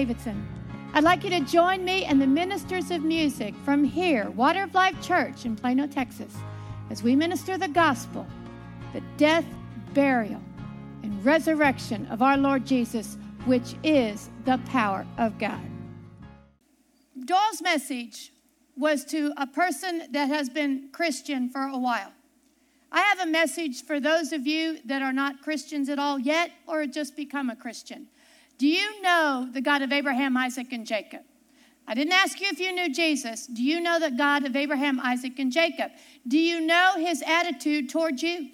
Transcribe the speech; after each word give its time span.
Davidson. 0.00 0.48
I'd 0.94 1.04
like 1.04 1.24
you 1.24 1.28
to 1.28 1.40
join 1.40 1.84
me 1.84 2.06
and 2.06 2.22
the 2.22 2.26
ministers 2.26 2.90
of 2.90 3.02
music 3.02 3.54
from 3.66 3.84
here, 3.84 4.30
Water 4.30 4.62
of 4.62 4.72
Life 4.72 4.98
Church 5.02 5.44
in 5.44 5.56
Plano, 5.56 5.86
Texas, 5.86 6.34
as 6.88 7.02
we 7.02 7.14
minister 7.14 7.58
the 7.58 7.68
gospel, 7.68 8.26
the 8.94 9.02
death, 9.18 9.44
burial, 9.92 10.40
and 11.02 11.22
resurrection 11.22 12.06
of 12.06 12.22
our 12.22 12.38
Lord 12.38 12.64
Jesus, 12.64 13.18
which 13.44 13.74
is 13.84 14.30
the 14.46 14.56
power 14.68 15.04
of 15.18 15.38
God. 15.38 15.60
Doyle's 17.26 17.60
message 17.60 18.32
was 18.78 19.04
to 19.04 19.34
a 19.36 19.46
person 19.46 20.04
that 20.12 20.30
has 20.30 20.48
been 20.48 20.88
Christian 20.92 21.50
for 21.50 21.60
a 21.60 21.76
while. 21.76 22.12
I 22.90 23.02
have 23.02 23.20
a 23.20 23.30
message 23.30 23.84
for 23.84 24.00
those 24.00 24.32
of 24.32 24.46
you 24.46 24.78
that 24.86 25.02
are 25.02 25.12
not 25.12 25.42
Christians 25.42 25.90
at 25.90 25.98
all 25.98 26.18
yet 26.18 26.52
or 26.66 26.86
just 26.86 27.16
become 27.16 27.50
a 27.50 27.54
Christian. 27.54 28.06
Do 28.60 28.68
you 28.68 29.00
know 29.00 29.48
the 29.50 29.62
God 29.62 29.80
of 29.80 29.90
Abraham, 29.90 30.36
Isaac, 30.36 30.70
and 30.70 30.86
Jacob? 30.86 31.22
I 31.88 31.94
didn't 31.94 32.12
ask 32.12 32.38
you 32.42 32.48
if 32.48 32.60
you 32.60 32.70
knew 32.72 32.92
Jesus. 32.92 33.46
Do 33.46 33.62
you 33.62 33.80
know 33.80 33.98
the 33.98 34.10
God 34.10 34.44
of 34.44 34.54
Abraham, 34.54 35.00
Isaac, 35.00 35.38
and 35.38 35.50
Jacob? 35.50 35.92
Do 36.28 36.38
you 36.38 36.60
know 36.60 36.92
his 36.98 37.22
attitude 37.26 37.88
toward 37.88 38.20
you? 38.20 38.50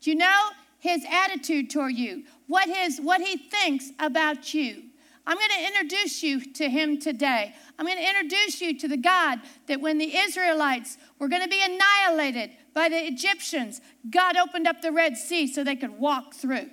Do 0.00 0.10
you 0.10 0.16
know 0.16 0.48
his 0.78 1.04
attitude 1.04 1.68
toward 1.68 1.92
you? 1.92 2.24
What 2.46 2.70
his 2.70 3.02
what 3.02 3.20
he 3.20 3.36
thinks 3.36 3.90
about 3.98 4.54
you? 4.54 4.84
I'm 5.26 5.36
going 5.36 5.50
to 5.50 5.66
introduce 5.66 6.22
you 6.22 6.50
to 6.54 6.70
him 6.70 6.98
today. 6.98 7.54
I'm 7.78 7.84
going 7.84 7.98
to 7.98 8.08
introduce 8.08 8.62
you 8.62 8.78
to 8.78 8.88
the 8.88 8.96
God 8.96 9.40
that 9.66 9.82
when 9.82 9.98
the 9.98 10.16
Israelites 10.16 10.96
were 11.18 11.28
going 11.28 11.42
to 11.42 11.48
be 11.48 11.62
annihilated 11.62 12.52
by 12.72 12.88
the 12.88 13.06
Egyptians, 13.06 13.82
God 14.08 14.38
opened 14.38 14.66
up 14.66 14.80
the 14.80 14.90
Red 14.90 15.18
Sea 15.18 15.46
so 15.46 15.62
they 15.62 15.76
could 15.76 15.98
walk 15.98 16.32
through. 16.32 16.70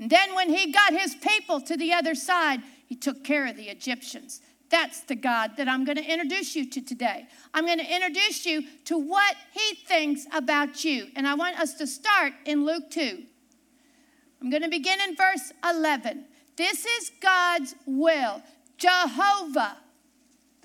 And 0.00 0.08
then 0.08 0.34
when 0.34 0.48
he 0.48 0.72
got 0.72 0.94
his 0.94 1.14
people 1.14 1.60
to 1.60 1.76
the 1.76 1.92
other 1.92 2.14
side, 2.14 2.62
he 2.86 2.96
took 2.96 3.22
care 3.22 3.46
of 3.46 3.56
the 3.58 3.68
Egyptians. 3.68 4.40
That's 4.70 5.00
the 5.00 5.14
God 5.14 5.58
that 5.58 5.68
I'm 5.68 5.84
going 5.84 5.98
to 5.98 6.10
introduce 6.10 6.56
you 6.56 6.64
to 6.70 6.80
today. 6.80 7.26
I'm 7.52 7.66
going 7.66 7.80
to 7.80 7.94
introduce 7.94 8.46
you 8.46 8.64
to 8.86 8.96
what 8.96 9.36
he 9.52 9.74
thinks 9.74 10.26
about 10.32 10.84
you. 10.84 11.08
And 11.16 11.28
I 11.28 11.34
want 11.34 11.60
us 11.60 11.74
to 11.74 11.86
start 11.86 12.32
in 12.46 12.64
Luke 12.64 12.90
2. 12.90 13.22
I'm 14.40 14.48
going 14.48 14.62
to 14.62 14.70
begin 14.70 14.98
in 15.06 15.16
verse 15.16 15.52
11. 15.68 16.24
This 16.56 16.86
is 16.86 17.10
God's 17.20 17.74
will. 17.84 18.42
Jehovah, 18.78 19.76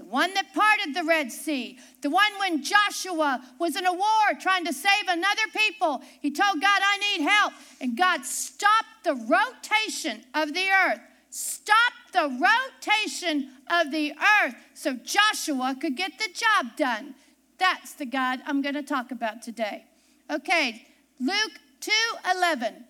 the 0.05 0.11
one 0.11 0.33
that 0.35 0.53
parted 0.53 0.93
the 0.93 1.03
Red 1.03 1.31
Sea, 1.31 1.77
the 2.01 2.09
one 2.09 2.31
when 2.39 2.63
Joshua 2.63 3.41
was 3.59 3.75
in 3.75 3.85
a 3.85 3.93
war 3.93 4.39
trying 4.39 4.65
to 4.65 4.73
save 4.73 5.07
another 5.07 5.41
people, 5.55 6.01
he 6.21 6.29
told 6.29 6.61
God, 6.61 6.81
I 6.83 6.97
need 6.97 7.23
help. 7.23 7.53
And 7.81 7.97
God 7.97 8.23
stopped 8.23 9.03
the 9.03 9.15
rotation 9.15 10.21
of 10.33 10.53
the 10.53 10.69
earth, 10.69 10.99
stopped 11.29 12.13
the 12.13 12.39
rotation 12.39 13.51
of 13.69 13.91
the 13.91 14.13
earth 14.43 14.55
so 14.73 14.93
Joshua 14.93 15.75
could 15.79 15.97
get 15.97 16.19
the 16.19 16.29
job 16.33 16.75
done. 16.77 17.15
That's 17.57 17.93
the 17.93 18.05
God 18.05 18.41
I'm 18.45 18.61
going 18.61 18.75
to 18.75 18.83
talk 18.83 19.11
about 19.11 19.41
today. 19.41 19.85
Okay, 20.29 20.85
Luke 21.19 21.59
2 21.79 21.91
11. 22.35 22.85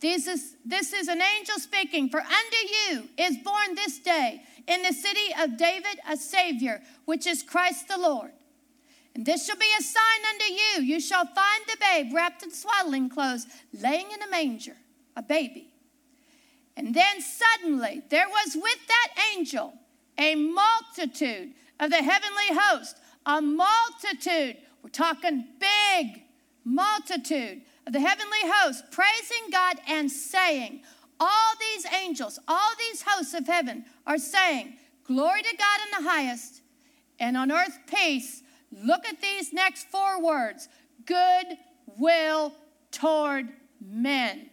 This 0.00 0.26
is, 0.26 0.56
this 0.64 0.92
is 0.92 1.08
an 1.08 1.20
angel 1.22 1.58
speaking, 1.58 2.08
for 2.10 2.20
unto 2.20 2.56
you 2.90 3.08
is 3.16 3.38
born 3.38 3.74
this 3.74 3.98
day 3.98 4.42
in 4.66 4.82
the 4.82 4.92
city 4.92 5.34
of 5.40 5.56
David 5.56 5.98
a 6.08 6.16
Savior, 6.16 6.82
which 7.06 7.26
is 7.26 7.42
Christ 7.42 7.88
the 7.88 7.98
Lord. 7.98 8.32
And 9.14 9.24
this 9.24 9.46
shall 9.46 9.56
be 9.56 9.64
a 9.78 9.82
sign 9.82 10.02
unto 10.34 10.52
you. 10.52 10.94
You 10.94 11.00
shall 11.00 11.24
find 11.24 11.62
the 11.66 11.78
babe 11.80 12.12
wrapped 12.12 12.42
in 12.42 12.50
swaddling 12.50 13.08
clothes, 13.08 13.46
laying 13.72 14.10
in 14.12 14.22
a 14.22 14.30
manger, 14.30 14.76
a 15.16 15.22
baby. 15.22 15.72
And 16.76 16.94
then 16.94 17.22
suddenly 17.22 18.02
there 18.10 18.28
was 18.28 18.54
with 18.54 18.86
that 18.88 19.08
angel 19.34 19.72
a 20.18 20.34
multitude 20.34 21.52
of 21.80 21.90
the 21.90 21.96
heavenly 21.96 22.50
host, 22.50 22.98
a 23.24 23.40
multitude. 23.40 24.58
We're 24.82 24.90
talking 24.90 25.46
big 25.58 26.22
multitude 26.64 27.62
of 27.86 27.92
the 27.92 28.00
heavenly 28.00 28.38
host, 28.42 28.84
praising 28.90 29.50
God 29.52 29.76
and 29.88 30.10
saying, 30.10 30.82
all 31.18 31.52
these 31.60 31.86
angels, 31.92 32.38
all 32.46 32.70
these 32.78 33.02
hosts 33.02 33.34
of 33.34 33.46
heaven 33.46 33.84
are 34.06 34.18
saying, 34.18 34.74
Glory 35.04 35.40
to 35.42 35.56
God 35.56 35.80
in 35.84 36.04
the 36.04 36.10
highest, 36.10 36.62
and 37.20 37.36
on 37.36 37.52
earth 37.52 37.78
peace. 37.86 38.42
Look 38.72 39.06
at 39.06 39.22
these 39.22 39.52
next 39.52 39.86
four 39.88 40.20
words 40.20 40.68
good 41.06 41.46
will 41.96 42.52
toward 42.90 43.48
men. 43.80 44.50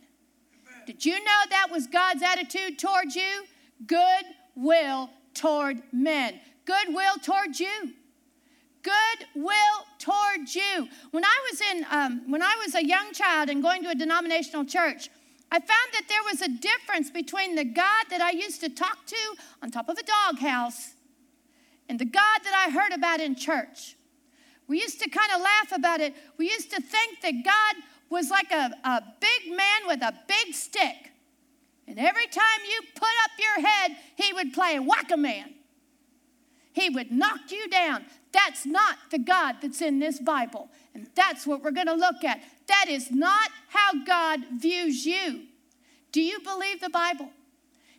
Did 0.86 1.04
you 1.04 1.18
know 1.24 1.42
that 1.50 1.70
was 1.72 1.88
God's 1.88 2.22
attitude 2.22 2.78
towards 2.78 3.16
you? 3.16 3.46
Good 3.88 4.26
will 4.56 5.10
toward 5.34 5.82
men. 5.92 6.40
Good 6.66 6.94
will 6.94 7.16
toward 7.18 7.60
you 7.60 7.94
goodwill 8.84 9.88
towards 10.00 10.56
you. 10.56 10.88
When 11.12 11.24
I 11.24 11.36
was 11.50 11.62
in, 11.62 11.86
um, 11.90 12.32
when 12.32 12.42
I 12.42 12.56
was 12.64 12.76
a 12.76 12.86
young 12.86 13.14
child 13.14 13.50
and 13.50 13.64
going 13.64 13.84
to 13.84 13.90
a 13.90 13.96
denominational 13.96 14.66
church, 14.66 15.10
I 15.52 15.60
found 15.60 15.90
that 15.94 16.04
there 16.10 16.24
was 16.26 16.42
a 16.42 16.50
difference 16.50 17.10
between 17.10 17.56
the 17.56 17.64
God 17.64 18.06
that 18.10 18.22
I 18.22 18.32
used 18.32 18.62
to 18.62 18.70
talk 18.70 19.06
to 19.06 19.36
on 19.62 19.72
top 19.72 19.88
of 19.88 19.98
a 19.98 20.04
doghouse 20.04 20.94
and 21.88 22.00
the 22.00 22.06
God 22.06 22.40
that 22.44 22.66
I 22.68 22.72
heard 22.72 22.92
about 22.92 23.20
in 23.20 23.36
church. 23.36 23.96
We 24.68 24.80
used 24.80 25.00
to 25.02 25.10
kind 25.10 25.32
of 25.36 25.42
laugh 25.42 25.72
about 25.72 26.02
it. 26.02 26.16
We 26.38 26.50
used 26.50 26.72
to 26.72 26.82
think 26.82 27.22
that 27.22 27.44
God 27.44 27.84
was 28.10 28.30
like 28.30 28.52
a, 28.52 28.72
a 28.84 29.04
big 29.20 29.56
man 29.56 29.88
with 29.88 30.02
a 30.02 30.14
big 30.28 30.54
stick. 30.54 31.12
And 31.88 32.00
every 32.00 32.28
time 32.28 32.60
you 32.70 32.82
put 32.96 33.10
up 33.24 33.32
your 33.38 33.68
head, 33.68 33.98
he 34.16 34.34
would 34.34 34.54
play 34.54 34.80
whack 34.80 35.12
a 35.12 35.18
man. 35.18 35.54
He 36.74 36.90
would 36.90 37.12
knock 37.12 37.52
you 37.52 37.70
down. 37.70 38.06
That's 38.32 38.66
not 38.66 38.98
the 39.12 39.20
God 39.20 39.58
that's 39.62 39.82
in 39.82 40.00
this 40.00 40.20
Bible. 40.20 40.70
And 40.94 41.08
that's 41.16 41.48
what 41.48 41.64
we're 41.64 41.72
going 41.72 41.88
to 41.88 41.94
look 41.94 42.24
at. 42.24 42.42
That 42.68 42.86
is 42.90 43.12
not 43.12 43.50
how 43.70 44.04
God 44.06 44.42
views 44.60 45.06
you. 45.06 45.44
Do 46.12 46.22
you 46.22 46.40
believe 46.40 46.82
the 46.82 46.90
Bible? 46.90 47.30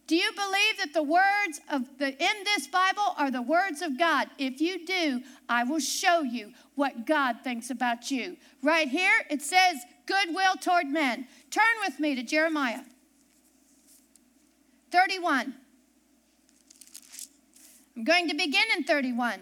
Do 0.07 0.17
you 0.17 0.33
believe 0.33 0.79
that 0.79 0.93
the 0.93 1.03
words 1.03 1.61
of 1.71 1.99
the 1.99 2.09
in 2.09 2.45
this 2.45 2.67
Bible 2.67 3.15
are 3.17 3.31
the 3.31 3.41
words 3.41 3.81
of 3.81 3.99
God? 3.99 4.29
If 4.39 4.61
you 4.61 4.85
do, 4.85 5.23
I 5.49 5.65
will 5.65 5.81
show 5.81 6.21
you 6.21 6.53
what 6.75 7.07
God 7.07 7.39
thinks 7.43 7.71
about 7.71 8.11
you. 8.11 8.37
Right 8.63 8.89
here 8.89 9.25
it 9.31 9.41
says 9.41 9.79
goodwill 10.05 10.57
toward 10.61 10.89
men. 10.89 11.27
Turn 11.51 11.65
with 11.87 12.01
me 12.01 12.15
to 12.17 12.23
Jeremiah 12.23 12.83
31. 14.91 15.55
I'm 17.97 18.05
going 18.05 18.29
to 18.29 18.35
begin 18.35 18.65
in 18.77 18.85
31. 18.85 19.41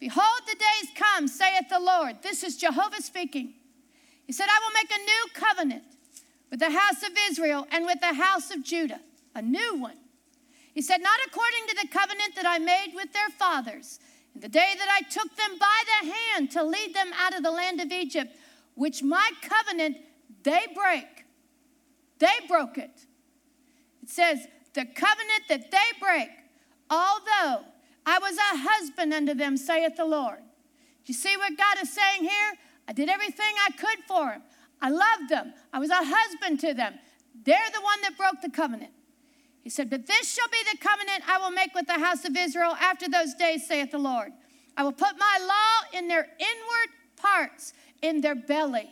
Behold, 0.00 0.40
the 0.46 0.54
days 0.54 0.90
come, 0.96 1.28
saith 1.28 1.68
the 1.68 1.78
Lord. 1.78 2.16
This 2.22 2.42
is 2.42 2.56
Jehovah 2.56 3.02
speaking. 3.02 3.54
He 4.26 4.32
said, 4.32 4.46
I 4.48 4.60
will 4.64 4.72
make 4.74 4.90
a 4.90 5.04
new 5.04 5.26
covenant 5.34 5.84
with 6.50 6.60
the 6.60 6.70
house 6.70 7.02
of 7.02 7.10
Israel 7.30 7.66
and 7.70 7.84
with 7.84 8.00
the 8.00 8.14
house 8.14 8.50
of 8.50 8.64
Judah, 8.64 9.00
a 9.34 9.42
new 9.42 9.76
one. 9.76 9.96
He 10.72 10.82
said, 10.82 11.02
Not 11.02 11.18
according 11.26 11.66
to 11.68 11.76
the 11.82 11.88
covenant 11.88 12.34
that 12.36 12.46
I 12.46 12.58
made 12.58 12.92
with 12.94 13.12
their 13.12 13.28
fathers, 13.38 14.00
in 14.34 14.40
the 14.40 14.48
day 14.48 14.72
that 14.78 14.88
I 14.88 15.02
took 15.08 15.36
them 15.36 15.58
by 15.58 15.82
the 15.86 16.12
hand 16.12 16.50
to 16.52 16.62
lead 16.62 16.94
them 16.94 17.10
out 17.18 17.36
of 17.36 17.42
the 17.42 17.50
land 17.50 17.80
of 17.80 17.92
Egypt, 17.92 18.34
which 18.74 19.02
my 19.02 19.30
covenant 19.42 19.98
they 20.42 20.62
break. 20.74 21.24
They 22.18 22.46
broke 22.48 22.78
it. 22.78 23.06
It 24.02 24.08
says, 24.08 24.46
The 24.74 24.86
covenant 24.86 25.42
that 25.48 25.70
they 25.70 25.98
break, 26.00 26.30
although 26.90 27.64
I 28.04 28.18
was 28.18 28.36
a 28.36 28.58
husband 28.58 29.12
unto 29.14 29.34
them, 29.34 29.56
saith 29.56 29.96
the 29.96 30.04
Lord. 30.04 30.38
Do 30.38 31.12
you 31.12 31.14
see 31.14 31.36
what 31.36 31.56
God 31.56 31.78
is 31.82 31.92
saying 31.92 32.22
here? 32.22 32.52
I 32.88 32.92
did 32.92 33.08
everything 33.08 33.54
I 33.66 33.70
could 33.72 34.04
for 34.06 34.30
them. 34.30 34.42
I 34.82 34.90
loved 34.90 35.28
them. 35.28 35.52
I 35.72 35.78
was 35.78 35.90
a 35.90 36.02
husband 36.02 36.60
to 36.60 36.74
them. 36.74 36.94
They're 37.44 37.70
the 37.72 37.80
one 37.80 38.00
that 38.02 38.16
broke 38.16 38.40
the 38.42 38.50
covenant. 38.50 38.90
He 39.62 39.70
said, 39.70 39.90
But 39.90 40.06
this 40.06 40.32
shall 40.32 40.48
be 40.48 40.58
the 40.72 40.78
covenant 40.78 41.22
I 41.28 41.38
will 41.38 41.50
make 41.50 41.74
with 41.74 41.86
the 41.86 41.98
house 41.98 42.24
of 42.24 42.36
Israel 42.36 42.76
after 42.80 43.08
those 43.08 43.34
days, 43.34 43.66
saith 43.66 43.90
the 43.90 43.98
Lord. 43.98 44.32
I 44.76 44.82
will 44.82 44.92
put 44.92 45.18
my 45.18 45.38
law 45.40 45.98
in 45.98 46.08
their 46.08 46.26
inward 46.38 46.90
parts, 47.16 47.72
in 48.02 48.20
their 48.20 48.34
belly. 48.34 48.90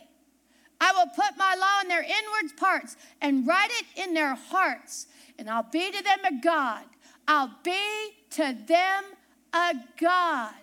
I 0.79 0.93
will 0.93 1.07
put 1.07 1.37
my 1.37 1.55
law 1.55 1.81
in 1.81 1.87
their 1.87 2.03
inward 2.03 2.55
parts 2.57 2.95
and 3.21 3.45
write 3.45 3.71
it 3.71 4.03
in 4.03 4.13
their 4.13 4.35
hearts, 4.35 5.07
and 5.37 5.49
I'll 5.49 5.67
be 5.69 5.91
to 5.91 6.03
them 6.03 6.19
a 6.25 6.41
God, 6.41 6.83
I'll 7.31 7.51
be 7.61 8.15
to 8.31 8.57
them 8.65 9.03
a 9.53 9.73
God, 10.01 10.55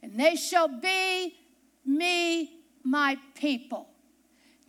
and 0.00 0.16
they 0.16 0.36
shall 0.36 0.68
be 0.68 1.34
me 1.84 2.60
my 2.84 3.18
people. 3.34 3.88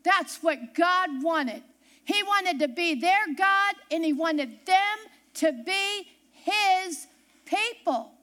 That's 0.04 0.42
what 0.42 0.74
God 0.74 1.22
wanted. 1.22 1.62
He 2.06 2.24
wanted 2.24 2.58
to 2.62 2.68
be 2.68 2.96
their 2.96 3.28
God, 3.38 3.76
and 3.92 4.04
He 4.04 4.14
wanted 4.14 4.66
them 4.66 4.98
to 5.36 5.52
be 5.64 6.08
His 6.32 7.06
people. 7.46 8.14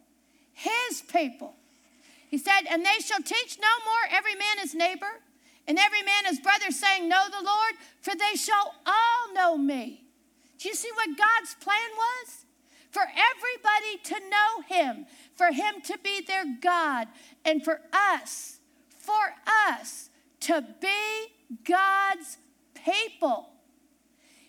His 0.53 1.01
people. 1.03 1.55
He 2.29 2.37
said, 2.37 2.63
And 2.69 2.85
they 2.85 2.99
shall 2.99 3.23
teach 3.23 3.59
no 3.61 3.85
more 3.85 4.19
every 4.19 4.35
man 4.35 4.59
his 4.61 4.75
neighbor, 4.75 5.21
and 5.69 5.79
every 5.79 6.03
man 6.03 6.25
his 6.25 6.41
brother, 6.41 6.73
saying, 6.73 7.09
Know 7.09 7.27
the 7.31 7.47
Lord, 7.47 7.75
for 8.03 8.17
they 8.17 8.37
shall 8.37 8.75
all 8.85 9.35
know 9.35 9.57
me. 9.57 10.03
Do 10.59 10.69
you 10.69 10.75
see 10.75 10.91
what 10.97 11.17
God's 11.17 11.55
plan 11.61 11.91
was? 11.97 12.45
For 12.91 13.03
everybody 13.03 13.99
to 14.05 14.29
know 14.29 14.63
him, 14.67 15.07
for 15.35 15.53
him 15.53 15.81
to 15.85 15.99
be 16.03 16.21
their 16.21 16.45
God, 16.61 17.09
and 17.45 17.65
for 17.65 17.81
us, 17.93 18.61
for 18.99 19.35
us 19.71 20.11
to 20.41 20.65
be 20.81 21.33
God's 21.65 22.39
people. 22.75 23.51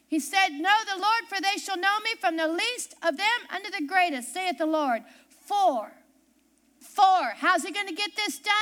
He 0.08 0.20
said, 0.20 0.50
Know 0.50 0.76
the 0.86 1.00
Lord, 1.00 1.26
for 1.28 1.40
they 1.42 1.60
shall 1.60 1.78
know 1.78 2.00
me 2.04 2.12
from 2.20 2.36
the 2.36 2.48
least 2.48 2.96
of 3.04 3.18
them 3.18 3.28
unto 3.54 3.70
the 3.70 3.86
greatest, 3.86 4.34
saith 4.34 4.58
the 4.58 4.66
Lord. 4.66 5.04
For, 5.46 5.92
for, 6.80 7.34
how's 7.36 7.64
he 7.64 7.72
going 7.72 7.88
to 7.88 7.94
get 7.94 8.16
this 8.16 8.40
done? 8.40 8.54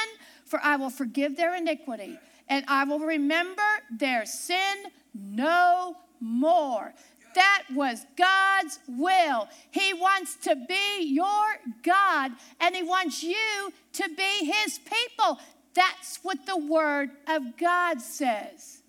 For 0.45 0.59
I 0.61 0.75
will 0.75 0.89
forgive 0.89 1.37
their 1.37 1.55
iniquity, 1.55 2.17
and 2.49 2.65
I 2.67 2.83
will 2.83 2.99
remember 2.99 3.61
their 3.91 4.25
sin 4.25 4.77
no 5.13 5.97
more. 6.19 6.93
That 7.37 7.65
was 7.75 8.03
God's 8.15 8.79
will. 8.87 9.47
He 9.69 9.93
wants 9.93 10.37
to 10.37 10.55
be 10.55 11.03
your 11.03 11.45
God, 11.83 12.31
and 12.59 12.75
He 12.75 12.81
wants 12.81 13.21
you 13.21 13.71
to 13.93 14.09
be 14.17 14.51
His 14.51 14.79
people. 14.79 15.37
That's 15.75 16.17
what 16.23 16.47
the 16.47 16.57
Word 16.57 17.11
of 17.27 17.55
God 17.55 18.01
says, 18.01 18.81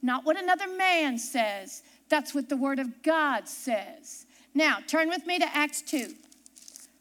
not 0.00 0.24
what 0.24 0.42
another 0.42 0.68
man 0.68 1.18
says. 1.18 1.82
That's 2.08 2.34
what 2.34 2.48
the 2.48 2.56
Word 2.56 2.78
of 2.78 3.02
God 3.02 3.46
says. 3.46 4.24
Now, 4.54 4.78
turn 4.86 5.10
with 5.10 5.26
me 5.26 5.38
to 5.38 5.54
Acts 5.54 5.82
2. 5.82 6.14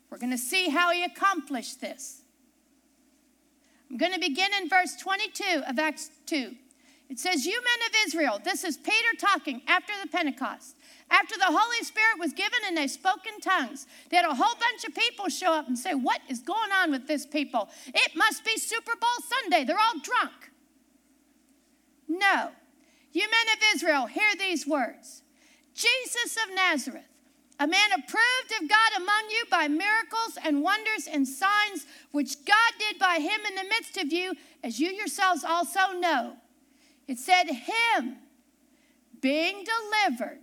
We're 0.09 0.17
going 0.17 0.31
to 0.31 0.37
see 0.37 0.67
how 0.67 0.91
He 0.91 1.05
accomplished 1.05 1.79
this. 1.79 2.21
I'm 3.89 3.95
going 3.95 4.11
to 4.11 4.19
begin 4.19 4.51
in 4.61 4.67
verse 4.67 4.97
22 4.97 5.63
of 5.69 5.79
Acts 5.79 6.11
2. 6.25 6.53
It 7.11 7.19
says, 7.19 7.45
You 7.45 7.61
men 7.61 7.89
of 7.89 8.07
Israel, 8.07 8.39
this 8.41 8.63
is 8.63 8.77
Peter 8.77 9.17
talking 9.19 9.61
after 9.67 9.91
the 10.01 10.07
Pentecost. 10.07 10.77
After 11.09 11.37
the 11.37 11.43
Holy 11.43 11.83
Spirit 11.83 12.17
was 12.17 12.31
given 12.31 12.59
and 12.65 12.77
they 12.77 12.87
spoke 12.87 13.27
in 13.27 13.41
tongues, 13.41 13.85
they 14.09 14.15
had 14.15 14.25
a 14.25 14.33
whole 14.33 14.55
bunch 14.57 14.85
of 14.85 14.95
people 14.95 15.27
show 15.27 15.51
up 15.51 15.67
and 15.67 15.77
say, 15.77 15.93
What 15.93 16.21
is 16.29 16.39
going 16.39 16.71
on 16.71 16.89
with 16.89 17.07
this 17.07 17.25
people? 17.25 17.67
It 17.87 18.15
must 18.15 18.45
be 18.45 18.57
Super 18.57 18.93
Bowl 18.95 19.09
Sunday. 19.27 19.65
They're 19.65 19.77
all 19.77 19.99
drunk. 20.01 20.51
No. 22.07 22.51
You 23.11 23.23
men 23.23 23.57
of 23.57 23.75
Israel, 23.75 24.05
hear 24.05 24.29
these 24.39 24.65
words 24.65 25.21
Jesus 25.75 26.37
of 26.47 26.55
Nazareth, 26.55 27.03
a 27.59 27.67
man 27.67 27.91
approved 27.91 28.53
of 28.61 28.69
God 28.69 29.01
among 29.01 29.29
you 29.31 29.43
by 29.51 29.67
miracles 29.67 30.37
and 30.45 30.63
wonders 30.63 31.09
and 31.11 31.27
signs 31.27 31.85
which 32.11 32.45
God 32.45 32.71
did 32.79 32.97
by 32.97 33.15
him 33.15 33.41
in 33.49 33.55
the 33.55 33.69
midst 33.69 33.97
of 33.97 34.13
you, 34.13 34.33
as 34.63 34.79
you 34.79 34.91
yourselves 34.91 35.43
also 35.43 35.91
know. 35.99 36.37
It 37.11 37.19
said, 37.19 37.43
Him 37.47 38.15
being 39.19 39.65
delivered 39.65 40.39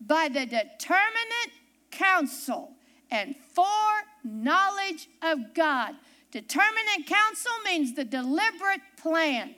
by 0.00 0.28
the 0.28 0.46
determinate 0.46 1.52
counsel 1.90 2.74
and 3.10 3.34
foreknowledge 3.52 5.08
of 5.22 5.52
God. 5.54 5.96
Determinate 6.30 7.08
counsel 7.08 7.50
means 7.64 7.96
the 7.96 8.04
deliberate 8.04 8.82
plan. 8.96 9.56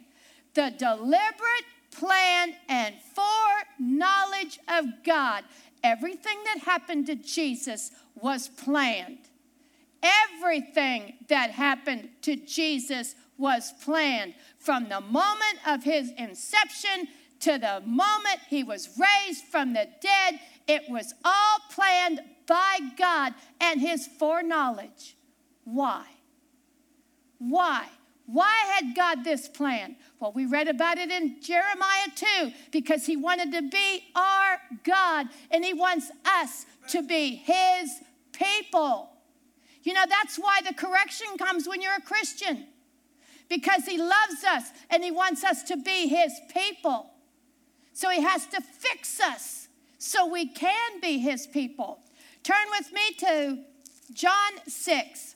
The 0.55 0.73
deliberate 0.79 1.69
plan 1.91 2.55
and 2.71 2.95
foreknowledge 3.79 4.59
of 4.67 4.87
God. 5.05 5.45
Everything 5.83 6.39
that 6.47 6.61
happened 6.65 7.05
to 7.09 7.17
Jesus 7.17 7.91
was 8.15 8.49
planned. 8.49 9.29
Everything 10.03 11.17
that 11.29 11.51
happened 11.51 12.09
to 12.23 12.35
Jesus 12.37 13.15
was 13.39 13.73
planned 13.83 14.35
from 14.59 14.89
the 14.89 15.01
moment 15.01 15.59
of 15.67 15.83
his 15.83 16.13
inception 16.17 17.09
to 17.41 17.59
the 17.59 17.83
moment 17.85 18.41
he 18.49 18.65
was 18.65 18.99
raised 18.99 19.45
from 19.45 19.73
the 19.73 19.89
dead. 20.01 20.41
It 20.67 20.83
was 20.89 21.13
all 21.25 21.59
planned 21.71 22.21
by 22.47 22.79
God 22.97 23.35
and 23.61 23.81
his 23.81 24.07
foreknowledge. 24.07 25.17
Why? 25.65 26.05
Why? 27.39 27.87
Why 28.27 28.73
had 28.75 28.97
God 28.97 29.25
this 29.25 29.49
plan? 29.49 29.97
Well, 30.19 30.33
we 30.33 30.47
read 30.47 30.69
about 30.69 30.97
it 30.97 31.11
in 31.11 31.43
Jeremiah 31.43 32.09
2 32.41 32.53
because 32.71 33.05
he 33.05 33.17
wanted 33.17 33.53
to 33.53 33.63
be 33.63 34.05
our 34.17 34.59
God 34.83 35.27
and 35.51 35.63
he 35.63 35.75
wants 35.75 36.11
us 36.25 36.65
to 36.89 37.03
be 37.03 37.35
his 37.35 38.01
people. 38.33 39.11
You 39.83 39.93
know, 39.93 40.05
that's 40.09 40.39
why 40.39 40.61
the 40.67 40.73
correction 40.73 41.27
comes 41.37 41.69
when 41.69 41.83
you're 41.83 41.97
a 41.97 42.01
Christian 42.01 42.67
because 43.49 43.85
he 43.87 43.99
loves 43.99 44.45
us 44.49 44.71
and 44.91 45.05
he 45.05 45.11
wants 45.11 45.45
us 45.45 45.63
to 45.65 45.77
be 45.77 46.09
his 46.09 46.33
people. 46.53 47.11
So 47.93 48.11
he 48.11 48.23
has 48.23 48.47
to 48.49 48.61
fix 48.61 49.21
us 49.21 49.69
so 49.99 50.27
we 50.27 50.47
can 50.47 51.01
be 51.01 51.19
his 51.19 51.47
people. 51.47 52.01
Turn 52.43 52.67
with 52.79 52.93
me 52.93 53.13
to 53.19 53.59
John 54.13 54.53
6, 54.67 55.35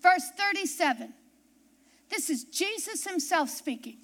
verse 0.00 0.30
37. 0.36 1.14
This 2.10 2.30
is 2.30 2.44
Jesus 2.44 3.04
himself 3.04 3.50
speaking. 3.50 3.96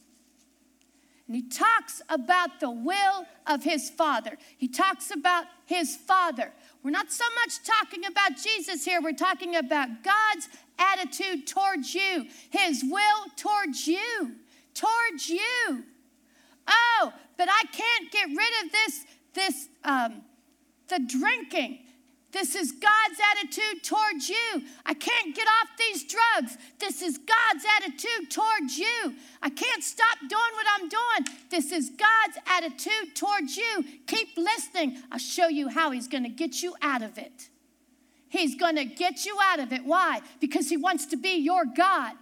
And 1.28 1.36
he 1.36 1.42
talks 1.48 2.02
about 2.08 2.58
the 2.58 2.70
will 2.70 3.24
of 3.46 3.62
his 3.62 3.88
Father. 3.88 4.36
He 4.56 4.66
talks 4.66 5.12
about 5.12 5.44
his 5.64 5.94
Father. 5.94 6.50
We're 6.82 6.90
not 6.90 7.12
so 7.12 7.24
much 7.36 7.62
talking 7.64 8.04
about 8.04 8.36
Jesus 8.36 8.84
here, 8.84 9.00
we're 9.00 9.12
talking 9.12 9.54
about 9.54 10.02
God's 10.02 10.48
attitude 10.80 11.46
towards 11.46 11.94
you, 11.94 12.26
his 12.50 12.82
will 12.84 13.30
towards 13.36 13.86
you, 13.86 14.32
towards 14.74 15.28
you. 15.28 15.84
Oh, 16.66 17.12
but 17.36 17.48
I 17.50 17.62
can't 17.72 18.10
get 18.10 18.28
rid 18.28 18.64
of 18.64 18.72
this, 18.72 19.04
this, 19.34 19.68
um, 19.84 20.22
the 20.88 20.98
drinking. 20.98 21.80
This 22.32 22.54
is 22.54 22.72
God's 22.72 23.20
attitude 23.32 23.82
towards 23.82 24.28
you. 24.28 24.62
I 24.86 24.94
can't 24.94 25.34
get 25.34 25.48
off 25.48 25.68
these 25.76 26.04
drugs. 26.04 26.56
This 26.78 27.02
is 27.02 27.18
God's 27.18 27.64
attitude 27.76 28.30
towards 28.30 28.78
you. 28.78 29.14
I 29.42 29.50
can't 29.50 29.82
stop 29.82 30.18
doing 30.20 30.30
what 30.30 30.66
I'm 30.74 30.88
doing. 30.88 31.38
This 31.50 31.72
is 31.72 31.90
God's 31.90 32.38
attitude 32.46 33.16
towards 33.16 33.56
you. 33.56 33.84
Keep 34.06 34.36
listening. 34.36 34.98
I'll 35.10 35.18
show 35.18 35.48
you 35.48 35.68
how 35.68 35.90
He's 35.90 36.06
going 36.06 36.22
to 36.22 36.30
get 36.30 36.62
you 36.62 36.74
out 36.82 37.02
of 37.02 37.18
it. 37.18 37.49
He's 38.30 38.54
going 38.54 38.76
to 38.76 38.84
get 38.84 39.26
you 39.26 39.36
out 39.42 39.60
of 39.60 39.72
it. 39.72 39.84
Why? 39.84 40.22
Because 40.40 40.70
He 40.70 40.78
wants 40.78 41.04
to 41.06 41.16
be 41.16 41.36
your 41.36 41.64
God 41.64 42.14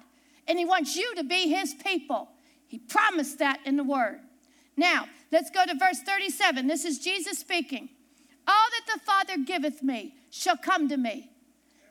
and 0.49 0.59
He 0.59 0.65
wants 0.65 0.97
you 0.97 1.15
to 1.15 1.23
be 1.23 1.49
His 1.49 1.75
people. 1.75 2.31
He 2.67 2.79
promised 2.79 3.39
that 3.39 3.61
in 3.65 3.77
the 3.77 3.85
Word. 3.85 4.19
Now, 4.77 5.07
let's 5.31 5.51
go 5.51 5.65
to 5.65 5.75
verse 5.75 6.01
37. 6.01 6.67
This 6.67 6.85
is 6.85 6.99
Jesus 6.99 7.39
speaking. 7.39 7.91
All 8.47 8.67
that 8.71 8.95
the 8.95 9.01
Father 9.01 9.39
giveth 9.45 9.83
me 9.83 10.15
shall 10.31 10.57
come 10.57 10.89
to 10.89 10.97
me. 10.97 11.31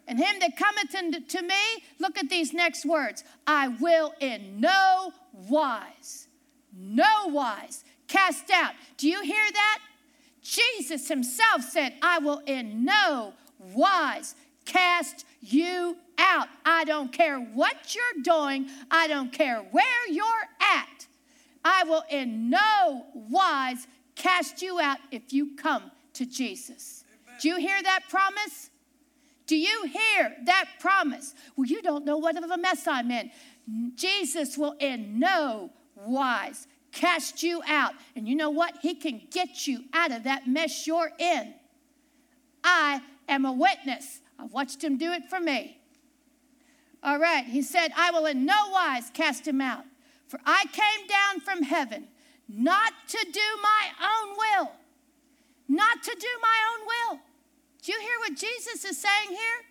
And 0.07 0.17
him 0.17 0.39
that 0.39 0.55
cometh 0.57 0.91
to 1.27 1.41
me, 1.41 1.83
look 1.99 2.17
at 2.17 2.29
these 2.29 2.53
next 2.53 2.85
words 2.85 3.23
I 3.45 3.67
will 3.67 4.13
in 4.19 4.59
no 4.61 5.11
wise, 5.33 6.27
no 6.73 7.27
wise 7.27 7.83
cast 8.07 8.49
out. 8.49 8.71
Do 8.97 9.07
you 9.07 9.21
hear 9.21 9.51
that? 9.51 9.79
Jesus 10.41 11.09
himself 11.09 11.61
said, 11.61 11.93
I 12.01 12.19
will 12.19 12.41
in 12.45 12.85
no 12.85 13.33
wise 13.73 14.35
cast 14.65 15.25
you 15.41 15.97
out. 16.17 16.47
I 16.65 16.83
don't 16.83 17.11
care 17.11 17.39
what 17.39 17.95
you're 17.95 18.23
doing, 18.23 18.69
I 18.91 19.07
don't 19.07 19.31
care 19.31 19.59
where 19.71 20.07
you're 20.09 20.25
at. 20.59 21.07
I 21.63 21.83
will 21.83 22.03
in 22.09 22.49
no 22.49 23.05
wise 23.13 23.87
cast 24.15 24.61
you 24.61 24.79
out 24.79 24.97
if 25.11 25.33
you 25.33 25.55
come 25.55 25.91
to 26.13 26.25
Jesus. 26.25 27.03
Amen. 27.25 27.39
Do 27.41 27.49
you 27.49 27.57
hear 27.57 27.81
that 27.83 28.03
promise? 28.09 28.69
Do 29.47 29.55
you 29.55 29.83
hear 29.83 30.35
that 30.45 30.65
promise? 30.79 31.33
Well, 31.55 31.65
you 31.65 31.81
don't 31.81 32.05
know 32.05 32.17
what 32.17 32.37
of 32.41 32.49
a 32.49 32.57
mess 32.57 32.87
I'm 32.87 33.11
in. 33.11 33.31
Jesus 33.95 34.57
will 34.57 34.75
in 34.79 35.19
no 35.19 35.71
wise 35.95 36.67
cast 36.91 37.43
you 37.43 37.61
out. 37.67 37.93
And 38.15 38.27
you 38.27 38.35
know 38.35 38.49
what? 38.49 38.77
He 38.81 38.95
can 38.95 39.21
get 39.31 39.67
you 39.67 39.83
out 39.93 40.11
of 40.11 40.23
that 40.23 40.47
mess 40.47 40.87
you're 40.87 41.11
in. 41.17 41.53
I 42.63 43.01
am 43.27 43.45
a 43.45 43.51
witness. 43.51 44.21
I've 44.39 44.53
watched 44.53 44.83
him 44.83 44.97
do 44.97 45.11
it 45.11 45.29
for 45.29 45.39
me. 45.39 45.77
All 47.03 47.19
right, 47.19 47.45
he 47.45 47.61
said, 47.61 47.89
I 47.95 48.11
will 48.11 48.25
in 48.25 48.45
no 48.45 48.69
wise 48.71 49.09
cast 49.13 49.47
him 49.47 49.61
out. 49.61 49.85
For 50.27 50.39
I 50.45 50.65
came 50.71 51.07
down 51.07 51.39
from 51.41 51.63
heaven 51.63 52.07
not 52.49 52.93
to 53.09 53.25
do 53.31 53.39
my 53.61 53.87
own 54.01 54.37
will, 54.37 54.71
not 55.67 56.03
to 56.03 56.15
do 56.19 56.27
my 56.41 56.57
own 56.71 56.87
will. 56.87 57.19
Do 57.81 57.91
you 57.91 57.99
hear 57.99 58.19
what 58.19 58.37
Jesus 58.37 58.83
is 58.83 58.97
saying 58.97 59.29
here? 59.29 59.63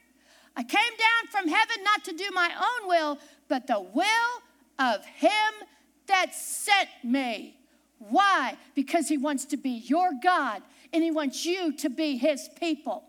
I 0.57 0.63
came 0.63 0.81
down 0.81 1.31
from 1.31 1.49
heaven 1.49 1.85
not 1.85 2.05
to 2.05 2.13
do 2.13 2.31
my 2.33 2.51
own 2.57 2.89
will, 2.89 3.19
but 3.49 3.67
the 3.67 3.81
will 3.81 4.43
of 4.79 5.05
Him 5.05 5.69
that 6.07 6.35
sent 6.35 6.89
me. 7.05 7.59
Why? 7.99 8.57
Because 8.75 9.09
He 9.09 9.19
wants 9.19 9.45
to 9.47 9.57
be 9.57 9.71
your 9.71 10.13
God 10.23 10.63
and 10.93 11.03
He 11.03 11.11
wants 11.11 11.45
you 11.45 11.73
to 11.75 11.91
be 11.91 12.17
His 12.17 12.49
people. 12.59 13.05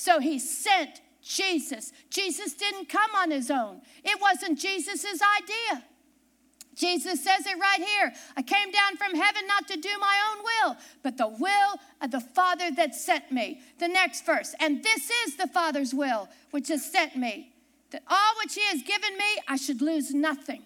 So 0.00 0.18
He 0.18 0.38
sent 0.38 1.02
Jesus. 1.22 1.92
Jesus 2.08 2.54
didn't 2.54 2.88
come 2.88 3.10
on 3.14 3.30
His 3.30 3.50
own, 3.50 3.82
it 4.02 4.18
wasn't 4.18 4.58
Jesus' 4.58 5.04
idea. 5.04 5.84
Jesus 6.74 7.22
says 7.22 7.44
it 7.44 7.58
right 7.58 7.86
here. 7.86 8.10
I 8.34 8.40
came 8.40 8.70
down 8.70 8.96
from 8.96 9.14
heaven 9.14 9.46
not 9.46 9.68
to 9.68 9.76
do 9.76 9.90
my 10.00 10.16
own 10.30 10.44
will, 10.44 10.76
but 11.02 11.18
the 11.18 11.28
will 11.28 11.78
of 12.00 12.10
the 12.10 12.20
Father 12.20 12.70
that 12.70 12.94
sent 12.94 13.30
me. 13.30 13.60
The 13.78 13.88
next 13.88 14.24
verse. 14.24 14.54
And 14.58 14.82
this 14.82 15.10
is 15.26 15.36
the 15.36 15.48
Father's 15.48 15.92
will, 15.92 16.30
which 16.52 16.68
has 16.68 16.82
sent 16.82 17.16
me, 17.16 17.52
that 17.90 18.02
all 18.08 18.32
which 18.42 18.54
he 18.54 18.62
has 18.62 18.82
given 18.82 19.18
me, 19.18 19.26
I 19.46 19.56
should 19.56 19.82
lose 19.82 20.14
nothing. 20.14 20.62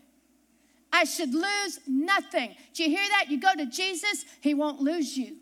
I 0.92 1.02
should 1.02 1.34
lose 1.34 1.80
nothing. 1.88 2.54
Do 2.74 2.84
you 2.84 2.90
hear 2.90 3.08
that? 3.08 3.28
You 3.28 3.40
go 3.40 3.52
to 3.56 3.66
Jesus, 3.66 4.24
he 4.40 4.54
won't 4.54 4.80
lose 4.80 5.16
you. 5.16 5.38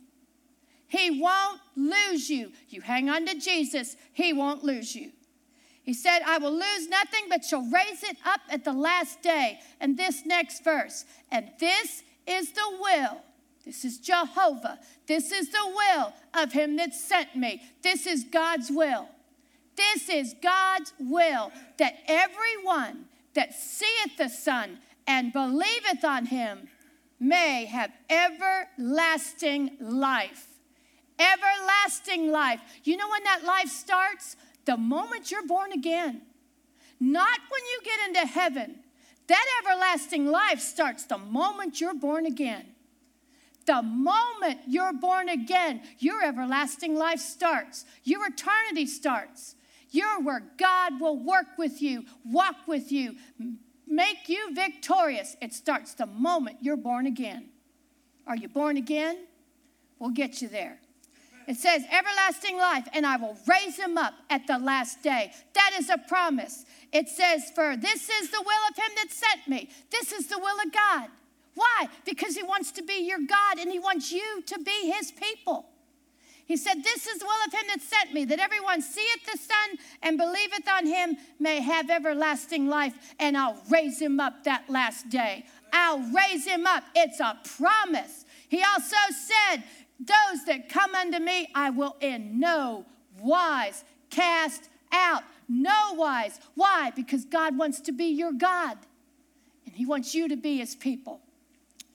He 0.92 1.22
won't 1.22 1.58
lose 1.74 2.28
you. 2.28 2.52
You 2.68 2.82
hang 2.82 3.08
on 3.08 3.24
to 3.24 3.34
Jesus, 3.38 3.96
he 4.12 4.34
won't 4.34 4.62
lose 4.62 4.94
you. 4.94 5.10
He 5.82 5.94
said, 5.94 6.20
I 6.26 6.36
will 6.36 6.52
lose 6.52 6.86
nothing, 6.86 7.24
but 7.30 7.46
shall 7.46 7.62
raise 7.62 8.02
it 8.02 8.18
up 8.26 8.42
at 8.50 8.64
the 8.64 8.74
last 8.74 9.22
day. 9.22 9.60
And 9.80 9.96
this 9.96 10.26
next 10.26 10.62
verse, 10.62 11.06
and 11.30 11.48
this 11.58 12.02
is 12.26 12.52
the 12.52 12.78
will. 12.78 13.22
This 13.64 13.86
is 13.86 14.00
Jehovah. 14.00 14.80
This 15.06 15.32
is 15.32 15.48
the 15.48 15.66
will 15.74 16.12
of 16.34 16.52
him 16.52 16.76
that 16.76 16.94
sent 16.94 17.36
me. 17.36 17.62
This 17.82 18.06
is 18.06 18.24
God's 18.24 18.70
will. 18.70 19.08
This 19.76 20.10
is 20.10 20.34
God's 20.42 20.92
will 21.00 21.52
that 21.78 21.94
everyone 22.06 23.06
that 23.32 23.54
seeth 23.54 24.18
the 24.18 24.28
Son 24.28 24.76
and 25.06 25.32
believeth 25.32 26.04
on 26.04 26.26
him 26.26 26.68
may 27.18 27.64
have 27.64 27.92
everlasting 28.10 29.78
life. 29.80 30.51
Everlasting 31.18 32.30
life. 32.30 32.60
You 32.84 32.96
know 32.96 33.08
when 33.08 33.24
that 33.24 33.44
life 33.44 33.68
starts? 33.68 34.36
the 34.64 34.76
moment 34.76 35.30
you're 35.30 35.46
born 35.46 35.72
again, 35.72 36.22
not 37.00 37.38
when 37.48 37.60
you 37.70 37.80
get 37.84 38.08
into 38.08 38.32
heaven. 38.32 38.78
That 39.28 39.44
everlasting 39.60 40.26
life 40.26 40.60
starts 40.60 41.04
the 41.04 41.18
moment 41.18 41.80
you're 41.80 41.94
born 41.94 42.26
again. 42.26 42.66
The 43.66 43.82
moment 43.82 44.60
you're 44.66 44.92
born 44.92 45.28
again, 45.28 45.82
your 45.98 46.22
everlasting 46.22 46.96
life 46.96 47.20
starts. 47.20 47.84
Your 48.02 48.26
eternity 48.26 48.86
starts. 48.86 49.54
You're 49.90 50.20
where 50.20 50.42
God 50.58 51.00
will 51.00 51.16
work 51.16 51.58
with 51.58 51.80
you, 51.80 52.04
walk 52.24 52.56
with 52.66 52.90
you, 52.90 53.16
make 53.86 54.28
you 54.28 54.54
victorious. 54.54 55.36
It 55.40 55.52
starts 55.52 55.94
the 55.94 56.06
moment 56.06 56.58
you're 56.60 56.76
born 56.76 57.06
again. 57.06 57.50
Are 58.26 58.36
you 58.36 58.48
born 58.48 58.76
again? 58.76 59.18
We'll 59.98 60.10
get 60.10 60.42
you 60.42 60.48
there. 60.48 60.80
It 61.48 61.56
says, 61.56 61.82
everlasting 61.90 62.56
life, 62.56 62.88
and 62.92 63.06
I 63.06 63.16
will 63.16 63.36
raise 63.46 63.76
him 63.76 63.98
up 63.98 64.14
at 64.30 64.46
the 64.46 64.58
last 64.58 65.02
day. 65.02 65.32
That 65.54 65.72
is 65.78 65.90
a 65.90 65.98
promise. 65.98 66.64
It 66.92 67.08
says, 67.08 67.50
for 67.54 67.76
this 67.76 68.08
is 68.08 68.30
the 68.30 68.42
will 68.42 68.68
of 68.70 68.76
him 68.76 68.92
that 68.96 69.10
sent 69.10 69.48
me. 69.48 69.70
This 69.90 70.12
is 70.12 70.26
the 70.28 70.38
will 70.38 70.56
of 70.64 70.72
God. 70.72 71.08
Why? 71.54 71.88
Because 72.04 72.34
he 72.34 72.42
wants 72.42 72.72
to 72.72 72.82
be 72.82 73.06
your 73.06 73.18
God 73.18 73.58
and 73.58 73.70
he 73.70 73.78
wants 73.78 74.10
you 74.10 74.42
to 74.46 74.58
be 74.58 74.92
his 74.92 75.12
people. 75.12 75.66
He 76.46 76.56
said, 76.56 76.82
This 76.82 77.06
is 77.06 77.18
the 77.18 77.24
will 77.24 77.46
of 77.46 77.52
him 77.52 77.66
that 77.68 77.80
sent 77.80 78.12
me, 78.12 78.24
that 78.26 78.40
everyone 78.40 78.82
seeth 78.82 79.24
the 79.24 79.38
Son 79.38 79.78
and 80.02 80.18
believeth 80.18 80.68
on 80.68 80.86
him 80.86 81.16
may 81.38 81.60
have 81.60 81.88
everlasting 81.88 82.68
life, 82.68 83.14
and 83.18 83.36
I'll 83.36 83.62
raise 83.70 84.00
him 84.00 84.20
up 84.20 84.44
that 84.44 84.68
last 84.68 85.08
day. 85.08 85.46
I'll 85.72 86.00
raise 86.00 86.46
him 86.46 86.66
up. 86.66 86.84
It's 86.94 87.20
a 87.20 87.38
promise. 87.56 88.26
He 88.48 88.62
also 88.62 88.96
said, 89.10 89.64
those 90.06 90.44
that 90.46 90.68
come 90.68 90.94
unto 90.94 91.18
me, 91.18 91.48
I 91.54 91.70
will 91.70 91.96
in 92.00 92.40
no 92.40 92.86
wise 93.20 93.84
cast 94.10 94.68
out. 94.92 95.22
No 95.48 95.94
wise. 95.94 96.40
Why? 96.54 96.92
Because 96.94 97.24
God 97.24 97.58
wants 97.58 97.80
to 97.82 97.92
be 97.92 98.06
your 98.06 98.32
God, 98.32 98.78
and 99.66 99.74
He 99.74 99.84
wants 99.84 100.14
you 100.14 100.28
to 100.28 100.36
be 100.36 100.58
His 100.58 100.74
people. 100.74 101.20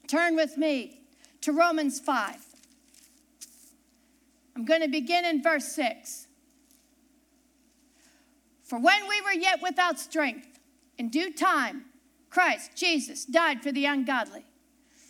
Turn 0.06 0.36
with 0.36 0.56
me 0.56 1.00
to 1.42 1.52
Romans 1.52 2.00
5. 2.00 2.36
I'm 4.56 4.64
going 4.64 4.82
to 4.82 4.88
begin 4.88 5.24
in 5.24 5.42
verse 5.42 5.66
6. 5.72 6.26
For 8.64 8.78
when 8.78 9.08
we 9.08 9.20
were 9.22 9.32
yet 9.32 9.62
without 9.62 9.98
strength, 9.98 10.58
in 10.98 11.08
due 11.08 11.32
time, 11.32 11.84
Christ, 12.28 12.72
Jesus, 12.74 13.24
died 13.24 13.62
for 13.62 13.72
the 13.72 13.86
ungodly. 13.86 14.44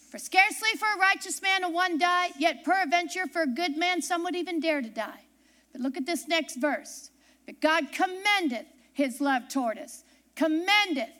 For 0.09 0.19
scarcely 0.19 0.71
for 0.79 0.87
a 0.87 0.99
righteous 0.99 1.43
man 1.43 1.65
a 1.65 1.69
one 1.69 1.99
die, 1.99 2.31
yet 2.39 2.65
peradventure 2.65 3.27
for 3.27 3.43
a 3.43 3.47
good 3.47 3.77
man 3.77 4.01
some 4.01 4.25
would 4.25 4.35
even 4.35 4.59
dare 4.59 4.81
to 4.81 4.89
die. 4.89 5.25
But 5.73 5.83
look 5.83 5.97
at 5.97 6.07
this 6.07 6.27
next 6.27 6.57
verse. 6.57 7.11
But 7.45 7.61
God 7.61 7.93
commendeth 7.93 8.67
his 8.93 9.21
love 9.21 9.49
toward 9.49 9.79
us, 9.79 10.05
commendeth, 10.35 11.11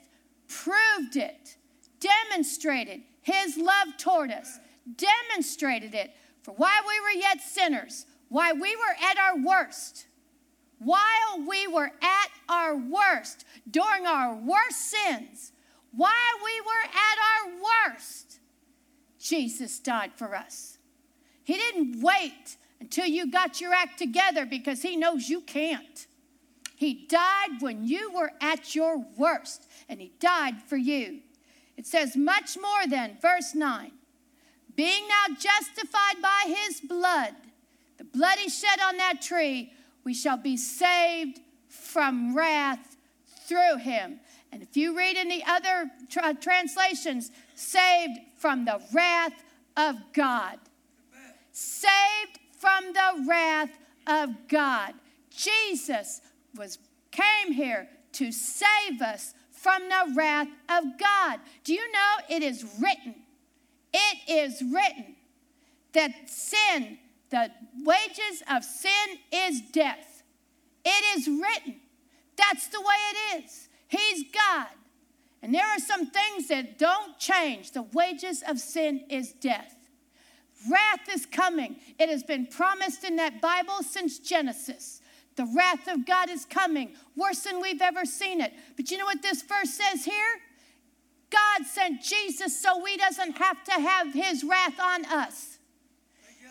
proved 0.47 1.15
it, 1.15 1.57
demonstrated 1.99 3.01
his 3.21 3.57
love 3.57 3.89
toward 3.97 4.31
us, 4.31 4.59
demonstrated 4.97 5.93
it. 5.93 6.11
For 6.41 6.51
while 6.53 6.81
we 6.87 6.99
were 6.99 7.21
yet 7.21 7.41
sinners, 7.41 8.05
while 8.29 8.55
we 8.55 8.75
were 8.75 8.95
at 9.03 9.17
our 9.17 9.37
worst, 9.37 10.07
while 10.79 11.45
we 11.47 11.67
were 11.67 11.91
at 12.01 12.29
our 12.47 12.75
worst, 12.75 13.45
during 13.69 14.07
our 14.07 14.33
worst 14.33 14.89
sins, 14.89 15.51
while 15.91 16.11
we 16.43 16.61
were 16.61 16.89
at 16.89 17.17
our 17.45 17.51
worst, 17.55 17.68
Jesus 19.29 19.77
died 19.79 20.11
for 20.15 20.35
us. 20.35 20.79
He 21.43 21.53
didn't 21.53 22.01
wait 22.01 22.57
until 22.79 23.05
you 23.05 23.29
got 23.29 23.61
your 23.61 23.73
act 23.73 23.99
together 23.99 24.45
because 24.45 24.81
he 24.81 24.95
knows 24.95 25.29
you 25.29 25.41
can't. 25.41 26.07
He 26.75 27.05
died 27.07 27.61
when 27.61 27.85
you 27.85 28.11
were 28.11 28.31
at 28.41 28.73
your 28.73 29.05
worst, 29.17 29.69
and 29.87 29.99
he 29.99 30.13
died 30.19 30.61
for 30.63 30.77
you. 30.77 31.19
It 31.77 31.85
says, 31.85 32.15
much 32.15 32.57
more 32.59 32.87
than, 32.87 33.17
verse 33.21 33.53
9, 33.53 33.91
being 34.75 35.07
now 35.07 35.35
justified 35.35 36.21
by 36.21 36.43
his 36.47 36.81
blood, 36.81 37.35
the 37.97 38.05
blood 38.05 38.37
he 38.39 38.49
shed 38.49 38.79
on 38.81 38.97
that 38.97 39.21
tree, 39.21 39.73
we 40.05 40.13
shall 40.13 40.37
be 40.37 40.55
saved 40.57 41.39
from 41.67 42.35
wrath 42.35 42.95
through 43.45 43.77
him. 43.77 44.21
And 44.51 44.63
if 44.63 44.75
you 44.77 44.97
read 44.97 45.17
in 45.17 45.27
the 45.27 45.43
other 45.45 45.91
tra- 46.09 46.33
translations, 46.33 47.29
saved 47.55 48.19
from 48.39 48.65
the 48.65 48.81
wrath 48.93 49.43
of 49.77 49.95
God. 50.13 50.57
Saved 51.51 52.39
from 52.57 52.93
the 52.93 53.25
wrath 53.27 53.77
of 54.07 54.29
God. 54.47 54.93
Jesus 55.29 56.21
was 56.55 56.79
came 57.11 57.53
here 57.53 57.89
to 58.13 58.31
save 58.31 59.01
us 59.01 59.33
from 59.51 59.83
the 59.89 60.13
wrath 60.15 60.47
of 60.69 60.83
God. 60.97 61.39
Do 61.63 61.73
you 61.73 61.91
know 61.91 62.35
it 62.35 62.43
is 62.43 62.63
written? 62.79 63.15
It 63.93 64.29
is 64.29 64.61
written 64.61 65.15
that 65.93 66.29
sin, 66.29 66.97
the 67.29 67.51
wages 67.83 68.43
of 68.49 68.63
sin 68.63 69.17
is 69.31 69.61
death. 69.71 70.23
It 70.85 71.17
is 71.17 71.27
written. 71.27 71.81
That's 72.37 72.67
the 72.67 72.79
way 72.79 72.95
it 73.11 73.43
is. 73.43 73.69
He's 73.87 74.23
God. 74.31 74.67
And 75.41 75.53
there 75.53 75.65
are 75.65 75.79
some 75.79 76.07
things 76.07 76.47
that 76.49 76.77
don't 76.77 77.17
change. 77.17 77.71
The 77.71 77.83
wages 77.83 78.43
of 78.47 78.59
sin 78.59 79.05
is 79.09 79.31
death. 79.31 79.75
Wrath 80.69 81.07
is 81.09 81.25
coming. 81.25 81.77
It 81.97 82.09
has 82.09 82.23
been 82.23 82.45
promised 82.45 83.03
in 83.05 83.15
that 83.15 83.39
Bible 83.39 83.81
since 83.81 84.19
Genesis. 84.19 85.01
The 85.37 85.47
wrath 85.55 85.87
of 85.87 86.05
God 86.05 86.29
is 86.29 86.43
coming, 86.43 86.91
worse 87.15 87.39
than 87.39 87.61
we've 87.61 87.81
ever 87.81 88.03
seen 88.03 88.41
it. 88.41 88.53
But 88.75 88.91
you 88.91 88.97
know 88.97 89.05
what 89.05 89.21
this 89.21 89.41
verse 89.41 89.69
says 89.69 90.03
here? 90.03 90.41
God 91.29 91.65
sent 91.65 92.01
Jesus 92.01 92.59
so 92.61 92.83
we 92.83 92.97
doesn't 92.97 93.37
have 93.37 93.63
to 93.65 93.71
have 93.71 94.13
his 94.13 94.43
wrath 94.43 94.77
on 94.81 95.05
us. 95.05 95.59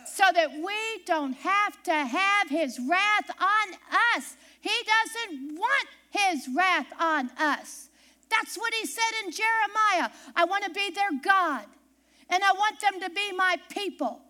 So 0.07 0.25
that 0.35 0.53
we 0.53 1.05
don't 1.05 1.35
have 1.35 1.83
to 1.83 1.93
have 1.93 2.49
his 2.49 2.79
wrath 2.89 3.31
on 3.39 3.75
us. 4.17 4.37
He 4.61 4.71
doesn't 4.71 5.59
want 5.59 5.89
his 6.11 6.49
wrath 6.57 6.87
on 6.99 7.31
us. 7.39 7.88
That's 8.31 8.57
what 8.57 8.75
he 8.75 8.87
said 8.87 9.25
in 9.25 9.33
Jeremiah. 9.33 10.11
I 10.37 10.45
want 10.45 10.65
to 10.65 10.71
be 10.71 10.91
their 10.91 11.11
God, 11.23 11.65
and 12.29 12.43
I 12.43 12.53
want 12.53 12.81
them 12.81 13.01
to 13.01 13.11
be 13.11 13.33
my 13.33 13.57
people. 13.71 14.21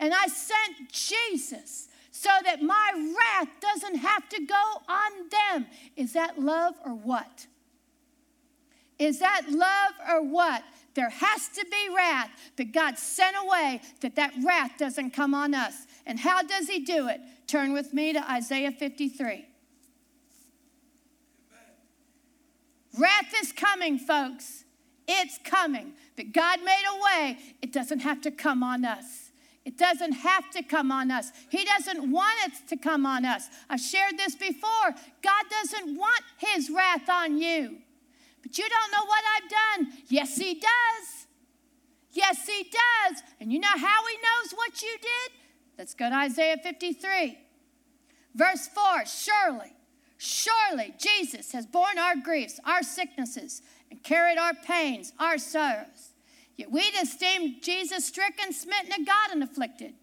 And 0.00 0.14
I 0.14 0.26
sent 0.26 0.92
Jesus 0.92 1.88
so 2.10 2.30
that 2.44 2.62
my 2.62 3.14
wrath 3.16 3.48
doesn't 3.60 3.96
have 3.96 4.28
to 4.28 4.44
go 4.44 4.82
on 4.88 5.12
them. 5.30 5.66
Is 5.96 6.12
that 6.12 6.38
love 6.38 6.74
or 6.84 6.92
what? 6.92 7.46
Is 8.98 9.20
that 9.20 9.42
love 9.48 9.92
or 10.08 10.22
what? 10.22 10.62
There 10.94 11.10
has 11.10 11.48
to 11.48 11.64
be 11.70 11.94
wrath, 11.94 12.30
but 12.56 12.72
God 12.72 12.98
sent 12.98 13.36
away 13.40 13.80
that 14.00 14.16
that 14.16 14.32
wrath 14.44 14.72
doesn't 14.78 15.12
come 15.12 15.34
on 15.34 15.54
us. 15.54 15.86
And 16.06 16.18
how 16.18 16.42
does 16.42 16.68
he 16.68 16.80
do 16.80 17.06
it? 17.06 17.20
Turn 17.46 17.72
with 17.72 17.94
me 17.94 18.12
to 18.12 18.30
Isaiah 18.30 18.72
53. 18.72 19.47
Wrath 22.96 23.32
is 23.40 23.52
coming, 23.52 23.98
folks. 23.98 24.64
It's 25.06 25.38
coming. 25.44 25.94
But 26.16 26.32
God 26.32 26.60
made 26.64 26.84
a 26.88 27.02
way. 27.02 27.38
It 27.62 27.72
doesn't 27.72 28.00
have 28.00 28.20
to 28.22 28.30
come 28.30 28.62
on 28.62 28.84
us. 28.84 29.30
It 29.64 29.76
doesn't 29.76 30.12
have 30.12 30.50
to 30.52 30.62
come 30.62 30.90
on 30.90 31.10
us. 31.10 31.30
He 31.50 31.64
doesn't 31.64 32.10
want 32.10 32.38
it 32.46 32.68
to 32.68 32.76
come 32.76 33.04
on 33.04 33.24
us. 33.24 33.48
I've 33.68 33.80
shared 33.80 34.16
this 34.16 34.34
before. 34.34 34.94
God 35.22 35.44
doesn't 35.50 35.96
want 35.96 36.22
His 36.38 36.70
wrath 36.70 37.08
on 37.10 37.38
you. 37.38 37.78
But 38.42 38.56
you 38.56 38.66
don't 38.68 38.92
know 38.92 39.06
what 39.06 39.22
I've 39.36 39.50
done. 39.50 39.92
Yes, 40.08 40.36
He 40.36 40.54
does. 40.54 41.26
Yes, 42.12 42.46
He 42.46 42.64
does. 42.64 43.22
And 43.40 43.52
you 43.52 43.60
know 43.60 43.68
how 43.68 44.06
He 44.06 44.16
knows 44.16 44.52
what 44.54 44.80
you 44.80 44.96
did? 45.00 45.38
Let's 45.76 45.94
go 45.94 46.08
to 46.08 46.16
Isaiah 46.16 46.56
53, 46.62 47.38
verse 48.34 48.68
4. 48.68 49.04
Surely, 49.06 49.72
surely 50.18 50.94
Jesus 50.98 51.52
has 51.52 51.64
borne 51.64 51.98
our 51.98 52.16
griefs, 52.16 52.60
our 52.64 52.82
sicknesses, 52.82 53.62
and 53.90 54.02
carried 54.02 54.38
our 54.38 54.54
pains, 54.54 55.12
our 55.18 55.38
sorrows. 55.38 56.12
Yet 56.56 56.70
we 56.70 56.82
esteemed 56.82 57.62
Jesus 57.62 58.04
stricken, 58.04 58.52
smitten 58.52 59.00
of 59.00 59.06
God, 59.06 59.30
and 59.32 59.42
afflicted. 59.42 59.94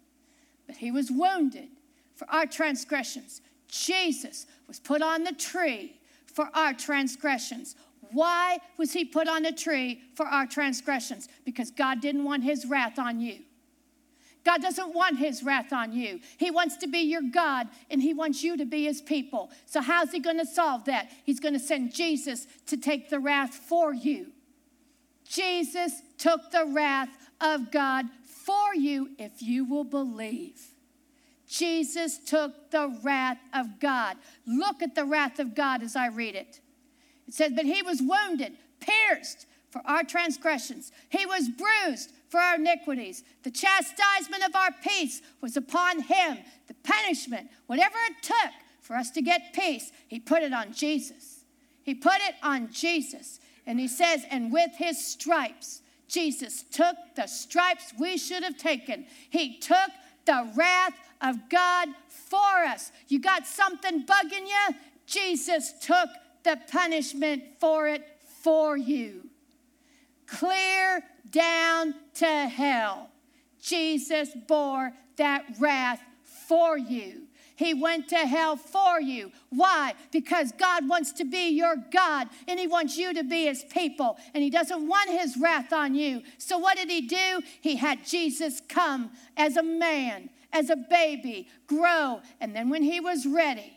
But 0.66 0.76
he 0.76 0.90
was 0.90 1.10
wounded 1.10 1.68
for 2.16 2.28
our 2.30 2.46
transgressions. 2.46 3.42
Jesus 3.68 4.46
was 4.66 4.80
put 4.80 5.02
on 5.02 5.22
the 5.22 5.32
tree 5.32 6.00
for 6.26 6.48
our 6.54 6.72
transgressions. 6.72 7.76
Why 8.12 8.58
was 8.78 8.92
he 8.92 9.04
put 9.04 9.28
on 9.28 9.42
the 9.42 9.52
tree 9.52 10.02
for 10.14 10.26
our 10.26 10.46
transgressions? 10.46 11.28
Because 11.44 11.70
God 11.70 12.00
didn't 12.00 12.24
want 12.24 12.42
his 12.42 12.66
wrath 12.66 12.98
on 12.98 13.20
you. 13.20 13.40
God 14.46 14.62
doesn't 14.62 14.94
want 14.94 15.18
his 15.18 15.42
wrath 15.42 15.72
on 15.72 15.92
you. 15.92 16.20
He 16.38 16.52
wants 16.52 16.76
to 16.76 16.86
be 16.86 17.00
your 17.00 17.22
God 17.32 17.66
and 17.90 18.00
he 18.00 18.14
wants 18.14 18.44
you 18.44 18.56
to 18.56 18.64
be 18.64 18.84
his 18.84 19.02
people. 19.02 19.50
So, 19.66 19.80
how's 19.80 20.12
he 20.12 20.20
going 20.20 20.38
to 20.38 20.46
solve 20.46 20.84
that? 20.84 21.10
He's 21.24 21.40
going 21.40 21.54
to 21.54 21.60
send 21.60 21.92
Jesus 21.92 22.46
to 22.68 22.76
take 22.76 23.10
the 23.10 23.18
wrath 23.18 23.54
for 23.54 23.92
you. 23.92 24.28
Jesus 25.28 26.00
took 26.16 26.52
the 26.52 26.64
wrath 26.64 27.08
of 27.40 27.72
God 27.72 28.06
for 28.22 28.72
you 28.76 29.10
if 29.18 29.42
you 29.42 29.64
will 29.64 29.82
believe. 29.82 30.62
Jesus 31.48 32.18
took 32.18 32.70
the 32.70 32.96
wrath 33.02 33.40
of 33.52 33.80
God. 33.80 34.16
Look 34.46 34.80
at 34.80 34.94
the 34.94 35.04
wrath 35.04 35.40
of 35.40 35.56
God 35.56 35.82
as 35.82 35.96
I 35.96 36.06
read 36.06 36.36
it. 36.36 36.60
It 37.26 37.34
says, 37.34 37.50
But 37.52 37.64
he 37.64 37.82
was 37.82 38.00
wounded, 38.00 38.52
pierced 38.78 39.46
for 39.70 39.82
our 39.84 40.04
transgressions, 40.04 40.92
he 41.10 41.26
was 41.26 41.48
bruised 41.48 42.12
for 42.28 42.40
our 42.40 42.56
iniquities. 42.56 43.24
The 43.42 43.50
chastisement 43.50 44.44
of 44.44 44.54
our 44.54 44.70
peace 44.82 45.22
was 45.40 45.56
upon 45.56 46.02
him. 46.02 46.38
The 46.66 46.74
punishment, 46.82 47.48
whatever 47.66 47.96
it 48.10 48.22
took 48.22 48.52
for 48.80 48.96
us 48.96 49.10
to 49.12 49.22
get 49.22 49.52
peace, 49.52 49.92
he 50.08 50.20
put 50.20 50.42
it 50.42 50.52
on 50.52 50.72
Jesus. 50.72 51.44
He 51.82 51.94
put 51.94 52.16
it 52.28 52.34
on 52.42 52.70
Jesus. 52.72 53.40
And 53.66 53.78
he 53.80 53.88
says, 53.88 54.24
And 54.30 54.52
with 54.52 54.72
his 54.76 55.04
stripes, 55.04 55.82
Jesus 56.08 56.62
took 56.62 56.96
the 57.14 57.26
stripes 57.26 57.92
we 57.98 58.16
should 58.16 58.44
have 58.44 58.56
taken. 58.56 59.06
He 59.30 59.58
took 59.58 59.90
the 60.24 60.50
wrath 60.54 60.94
of 61.20 61.48
God 61.48 61.88
for 62.08 62.64
us. 62.64 62.92
You 63.08 63.20
got 63.20 63.46
something 63.46 64.04
bugging 64.04 64.46
you? 64.46 64.74
Jesus 65.06 65.72
took 65.80 66.08
the 66.44 66.58
punishment 66.70 67.42
for 67.58 67.88
it 67.88 68.02
for 68.42 68.76
you. 68.76 69.28
Clear 70.26 71.02
down 71.30 71.94
to 72.14 72.26
hell. 72.26 73.10
Jesus 73.60 74.30
bore 74.46 74.92
that 75.16 75.44
wrath 75.58 76.00
for 76.22 76.78
you. 76.78 77.22
He 77.56 77.72
went 77.72 78.08
to 78.08 78.16
hell 78.18 78.56
for 78.56 79.00
you. 79.00 79.32
Why? 79.48 79.94
Because 80.12 80.52
God 80.52 80.88
wants 80.88 81.12
to 81.12 81.24
be 81.24 81.48
your 81.48 81.76
God 81.90 82.28
and 82.46 82.60
He 82.60 82.66
wants 82.66 82.98
you 82.98 83.14
to 83.14 83.24
be 83.24 83.46
His 83.46 83.64
people 83.64 84.18
and 84.34 84.44
He 84.44 84.50
doesn't 84.50 84.86
want 84.86 85.10
His 85.10 85.36
wrath 85.38 85.72
on 85.72 85.94
you. 85.94 86.22
So, 86.36 86.58
what 86.58 86.76
did 86.76 86.90
He 86.90 87.00
do? 87.00 87.40
He 87.60 87.76
had 87.76 88.04
Jesus 88.04 88.60
come 88.68 89.10
as 89.38 89.56
a 89.56 89.62
man, 89.62 90.28
as 90.52 90.68
a 90.68 90.76
baby, 90.76 91.48
grow, 91.66 92.20
and 92.40 92.54
then 92.54 92.68
when 92.68 92.82
He 92.82 93.00
was 93.00 93.26
ready, 93.26 93.75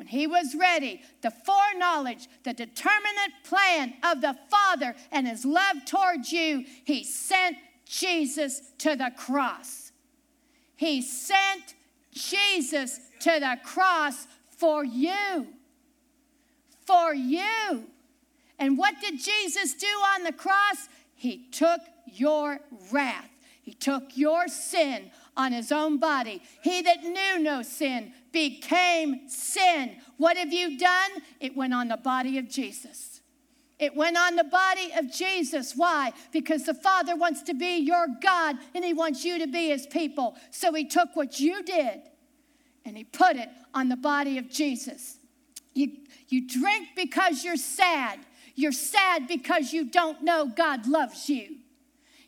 when 0.00 0.06
he 0.06 0.26
was 0.26 0.54
ready, 0.54 1.02
the 1.20 1.30
foreknowledge, 1.30 2.26
the 2.42 2.54
determinate 2.54 3.44
plan 3.44 3.92
of 4.02 4.22
the 4.22 4.34
Father 4.48 4.96
and 5.12 5.28
his 5.28 5.44
love 5.44 5.84
towards 5.84 6.32
you, 6.32 6.64
he 6.84 7.04
sent 7.04 7.58
Jesus 7.84 8.62
to 8.78 8.96
the 8.96 9.12
cross. 9.14 9.92
He 10.76 11.02
sent 11.02 11.74
Jesus 12.14 12.98
to 13.20 13.40
the 13.40 13.58
cross 13.62 14.26
for 14.56 14.86
you. 14.86 15.48
For 16.86 17.12
you. 17.14 17.84
And 18.58 18.78
what 18.78 18.94
did 19.02 19.22
Jesus 19.22 19.74
do 19.74 19.86
on 20.14 20.24
the 20.24 20.32
cross? 20.32 20.88
He 21.14 21.46
took 21.52 21.82
your 22.06 22.60
wrath. 22.90 23.28
He 23.60 23.74
took 23.74 24.16
your 24.16 24.48
sin 24.48 25.10
on 25.36 25.52
his 25.52 25.72
own 25.72 25.98
body. 25.98 26.42
He 26.62 26.82
that 26.82 27.02
knew 27.02 27.38
no 27.38 27.62
sin 27.62 28.12
became 28.32 29.28
sin. 29.28 29.96
What 30.16 30.36
have 30.36 30.52
you 30.52 30.78
done? 30.78 31.10
It 31.40 31.56
went 31.56 31.74
on 31.74 31.88
the 31.88 31.96
body 31.96 32.38
of 32.38 32.48
Jesus. 32.48 33.20
It 33.78 33.96
went 33.96 34.18
on 34.18 34.36
the 34.36 34.44
body 34.44 34.92
of 34.94 35.10
Jesus. 35.10 35.72
Why? 35.74 36.12
Because 36.32 36.64
the 36.64 36.74
Father 36.74 37.16
wants 37.16 37.42
to 37.44 37.54
be 37.54 37.78
your 37.78 38.06
God 38.22 38.56
and 38.74 38.84
He 38.84 38.92
wants 38.92 39.24
you 39.24 39.38
to 39.38 39.46
be 39.46 39.68
His 39.68 39.86
people. 39.86 40.36
So 40.50 40.72
He 40.74 40.84
took 40.84 41.16
what 41.16 41.40
you 41.40 41.62
did 41.62 42.02
and 42.84 42.96
He 42.96 43.04
put 43.04 43.36
it 43.36 43.48
on 43.72 43.88
the 43.88 43.96
body 43.96 44.36
of 44.36 44.50
Jesus. 44.50 45.16
You, 45.72 45.92
you 46.28 46.46
drink 46.46 46.88
because 46.94 47.42
you're 47.42 47.56
sad. 47.56 48.18
You're 48.54 48.72
sad 48.72 49.26
because 49.26 49.72
you 49.72 49.86
don't 49.86 50.22
know 50.22 50.46
God 50.46 50.86
loves 50.86 51.30
you. 51.30 51.59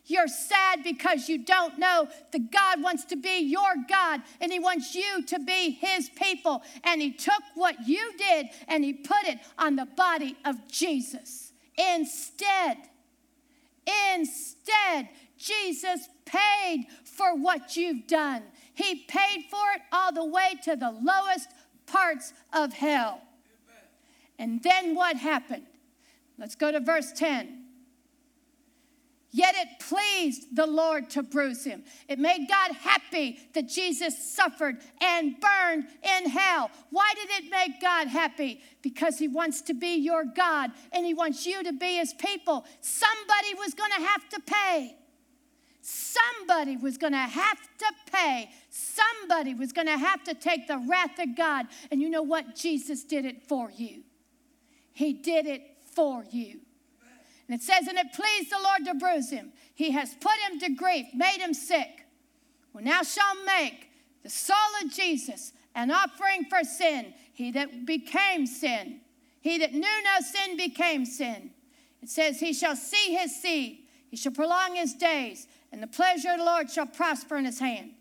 You're 0.05 0.27
sad 0.27 0.83
because 0.83 1.29
you 1.29 1.45
don't 1.45 1.79
know 1.79 2.09
that 2.31 2.51
God 2.51 2.83
wants 2.83 3.05
to 3.05 3.15
be 3.15 3.39
your 3.39 3.73
God 3.87 4.21
and 4.41 4.51
He 4.51 4.59
wants 4.59 4.93
you 4.93 5.23
to 5.23 5.39
be 5.39 5.71
His 5.71 6.09
people. 6.09 6.61
And 6.83 7.01
He 7.01 7.11
took 7.11 7.41
what 7.55 7.87
you 7.87 8.11
did 8.17 8.47
and 8.67 8.83
He 8.83 8.93
put 8.93 9.23
it 9.23 9.39
on 9.57 9.77
the 9.77 9.85
body 9.85 10.35
of 10.43 10.67
Jesus. 10.67 11.53
Instead, 11.77 12.77
instead, 14.11 15.09
Jesus 15.37 16.07
paid 16.25 16.87
for 17.05 17.35
what 17.35 17.77
you've 17.77 18.07
done. 18.07 18.43
He 18.73 18.95
paid 18.95 19.45
for 19.49 19.71
it 19.75 19.81
all 19.91 20.11
the 20.11 20.25
way 20.25 20.55
to 20.63 20.75
the 20.75 20.91
lowest 20.91 21.49
parts 21.85 22.33
of 22.51 22.73
hell. 22.73 23.21
And 24.37 24.61
then 24.63 24.95
what 24.95 25.15
happened? 25.15 25.65
Let's 26.37 26.55
go 26.55 26.71
to 26.71 26.79
verse 26.79 27.11
10. 27.13 27.62
Yet 29.35 29.55
it 29.57 29.79
pleased 29.79 30.55
the 30.55 30.67
Lord 30.67 31.09
to 31.11 31.23
bruise 31.23 31.63
him. 31.63 31.83
It 32.07 32.19
made 32.19 32.45
God 32.47 32.71
happy 32.75 33.39
that 33.55 33.67
Jesus 33.67 34.31
suffered 34.31 34.77
and 35.01 35.35
burned 35.41 35.87
in 36.03 36.29
hell. 36.29 36.69
Why 36.91 37.11
did 37.15 37.43
it 37.43 37.49
make 37.49 37.81
God 37.81 38.07
happy? 38.07 38.61
Because 38.83 39.17
he 39.17 39.27
wants 39.27 39.61
to 39.63 39.73
be 39.73 39.95
your 39.95 40.23
God 40.23 40.69
and 40.91 41.03
he 41.03 41.15
wants 41.15 41.47
you 41.47 41.63
to 41.63 41.73
be 41.73 41.97
his 41.97 42.13
people. 42.13 42.63
Somebody 42.81 43.55
was 43.57 43.73
going 43.73 43.89
to 43.97 44.05
have 44.05 44.29
to 44.29 44.39
pay. 44.39 44.95
Somebody 45.81 46.77
was 46.77 46.99
going 46.99 47.13
to 47.13 47.17
have 47.17 47.59
to 47.79 47.85
pay. 48.11 48.51
Somebody 48.69 49.55
was 49.55 49.73
going 49.73 49.87
to 49.87 49.97
have 49.97 50.23
to 50.25 50.35
take 50.35 50.67
the 50.67 50.77
wrath 50.77 51.17
of 51.17 51.35
God. 51.35 51.65
And 51.89 52.03
you 52.03 52.09
know 52.11 52.21
what? 52.21 52.55
Jesus 52.55 53.03
did 53.03 53.25
it 53.25 53.41
for 53.47 53.71
you. 53.71 54.03
He 54.91 55.11
did 55.11 55.47
it 55.47 55.63
for 55.95 56.23
you. 56.29 56.59
And 57.47 57.59
it 57.59 57.63
says, 57.63 57.87
And 57.87 57.97
it 57.97 58.13
pleased 58.13 58.51
the 58.51 58.61
Lord 58.63 58.85
to 58.85 58.93
bruise 58.93 59.29
him. 59.29 59.51
He 59.73 59.91
has 59.91 60.13
put 60.15 60.33
him 60.49 60.59
to 60.59 60.69
grief, 60.69 61.07
made 61.13 61.39
him 61.39 61.53
sick. 61.53 62.05
Well, 62.73 62.83
now 62.83 63.03
shall 63.03 63.43
make 63.45 63.89
the 64.23 64.29
soul 64.29 64.57
of 64.83 64.91
Jesus 64.91 65.53
an 65.75 65.91
offering 65.91 66.45
for 66.45 66.63
sin. 66.63 67.13
He 67.33 67.51
that 67.51 67.85
became 67.85 68.45
sin, 68.45 69.01
he 69.41 69.57
that 69.57 69.73
knew 69.73 69.81
no 69.81 70.19
sin 70.21 70.57
became 70.57 71.05
sin. 71.05 71.51
It 72.01 72.09
says, 72.09 72.39
He 72.39 72.53
shall 72.53 72.75
see 72.75 73.15
his 73.15 73.35
seed, 73.35 73.79
he 74.09 74.17
shall 74.17 74.31
prolong 74.31 74.75
his 74.75 74.93
days, 74.93 75.47
and 75.71 75.81
the 75.81 75.87
pleasure 75.87 76.31
of 76.31 76.39
the 76.39 76.45
Lord 76.45 76.69
shall 76.69 76.85
prosper 76.85 77.37
in 77.37 77.45
his 77.45 77.59
hand. 77.59 77.91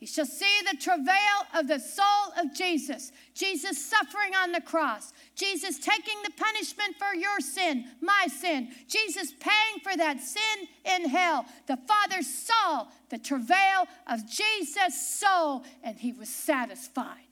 He 0.00 0.06
shall 0.06 0.24
see 0.24 0.62
the 0.62 0.78
travail 0.78 1.44
of 1.54 1.68
the 1.68 1.78
soul 1.78 2.32
of 2.38 2.54
Jesus. 2.54 3.12
Jesus 3.34 3.84
suffering 3.84 4.34
on 4.34 4.50
the 4.50 4.62
cross. 4.62 5.12
Jesus 5.34 5.78
taking 5.78 6.16
the 6.24 6.32
punishment 6.38 6.96
for 6.98 7.14
your 7.14 7.38
sin, 7.40 7.84
my 8.00 8.26
sin. 8.28 8.70
Jesus 8.88 9.34
paying 9.38 9.82
for 9.82 9.94
that 9.98 10.18
sin 10.20 10.68
in 10.86 11.06
hell. 11.06 11.44
The 11.66 11.76
Father 11.76 12.22
saw 12.22 12.86
the 13.10 13.18
travail 13.18 13.86
of 14.06 14.20
Jesus' 14.26 15.18
soul 15.18 15.64
and 15.84 15.98
he 15.98 16.12
was 16.12 16.30
satisfied. 16.30 17.28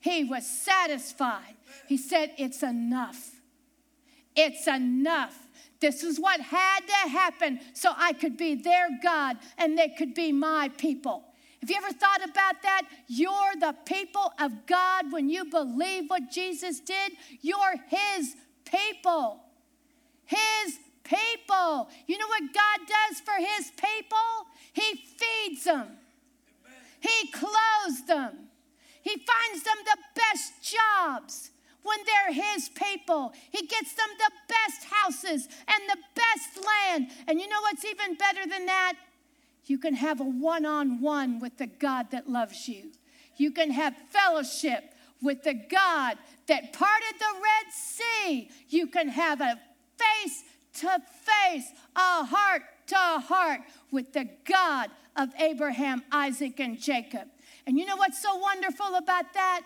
He 0.00 0.24
was 0.24 0.44
satisfied. 0.44 1.54
He 1.86 1.96
said, 1.96 2.32
It's 2.36 2.64
enough. 2.64 3.30
It's 4.34 4.66
enough. 4.66 5.38
This 5.78 6.02
is 6.02 6.18
what 6.18 6.40
had 6.40 6.80
to 6.80 7.10
happen 7.10 7.60
so 7.74 7.92
I 7.96 8.12
could 8.12 8.36
be 8.36 8.56
their 8.56 8.88
God 9.00 9.36
and 9.56 9.78
they 9.78 9.90
could 9.90 10.14
be 10.14 10.32
my 10.32 10.68
people. 10.76 11.26
Have 11.60 11.68
you 11.68 11.76
ever 11.76 11.92
thought 11.92 12.24
about 12.24 12.62
that? 12.62 12.82
You're 13.06 13.54
the 13.58 13.74
people 13.84 14.32
of 14.40 14.66
God 14.66 15.12
when 15.12 15.28
you 15.28 15.44
believe 15.44 16.08
what 16.08 16.30
Jesus 16.30 16.80
did. 16.80 17.12
You're 17.42 17.76
His 17.88 18.34
people. 18.64 19.40
His 20.24 20.78
people. 21.04 21.88
You 22.06 22.16
know 22.16 22.28
what 22.28 22.42
God 22.54 22.86
does 22.86 23.20
for 23.20 23.34
His 23.38 23.70
people? 23.72 24.46
He 24.72 24.94
feeds 24.94 25.64
them, 25.64 25.88
He 27.00 27.30
clothes 27.30 28.06
them, 28.06 28.48
He 29.02 29.10
finds 29.10 29.64
them 29.64 29.76
the 29.84 29.98
best 30.14 30.52
jobs. 30.62 31.50
when 31.82 31.98
they're 32.04 32.32
His 32.54 32.68
people. 32.68 33.32
He 33.50 33.66
gets 33.66 33.94
them 33.94 34.08
the 34.18 34.30
best 34.48 34.84
houses 34.84 35.48
and 35.66 35.82
the 35.88 35.98
best 36.14 36.64
land. 36.64 37.10
And 37.26 37.40
you 37.40 37.48
know 37.48 37.60
what's 37.62 37.84
even 37.84 38.14
better 38.14 38.46
than 38.48 38.66
that? 38.66 38.94
You 39.70 39.78
can 39.78 39.94
have 39.94 40.20
a 40.20 40.24
one 40.24 40.66
on 40.66 41.00
one 41.00 41.38
with 41.38 41.56
the 41.58 41.68
God 41.68 42.10
that 42.10 42.28
loves 42.28 42.66
you. 42.66 42.90
You 43.36 43.52
can 43.52 43.70
have 43.70 43.94
fellowship 44.08 44.82
with 45.22 45.44
the 45.44 45.54
God 45.54 46.18
that 46.48 46.72
parted 46.72 47.14
the 47.20 47.34
Red 47.40 47.72
Sea. 47.72 48.50
You 48.68 48.88
can 48.88 49.08
have 49.10 49.40
a 49.40 49.60
face 49.96 50.42
to 50.80 50.98
face, 50.98 51.70
a 51.94 52.24
heart 52.24 52.62
to 52.88 52.96
heart 52.96 53.60
with 53.92 54.12
the 54.12 54.28
God 54.44 54.90
of 55.14 55.28
Abraham, 55.38 56.02
Isaac, 56.10 56.58
and 56.58 56.76
Jacob. 56.80 57.28
And 57.64 57.78
you 57.78 57.86
know 57.86 57.96
what's 57.96 58.20
so 58.20 58.34
wonderful 58.38 58.96
about 58.96 59.34
that? 59.34 59.62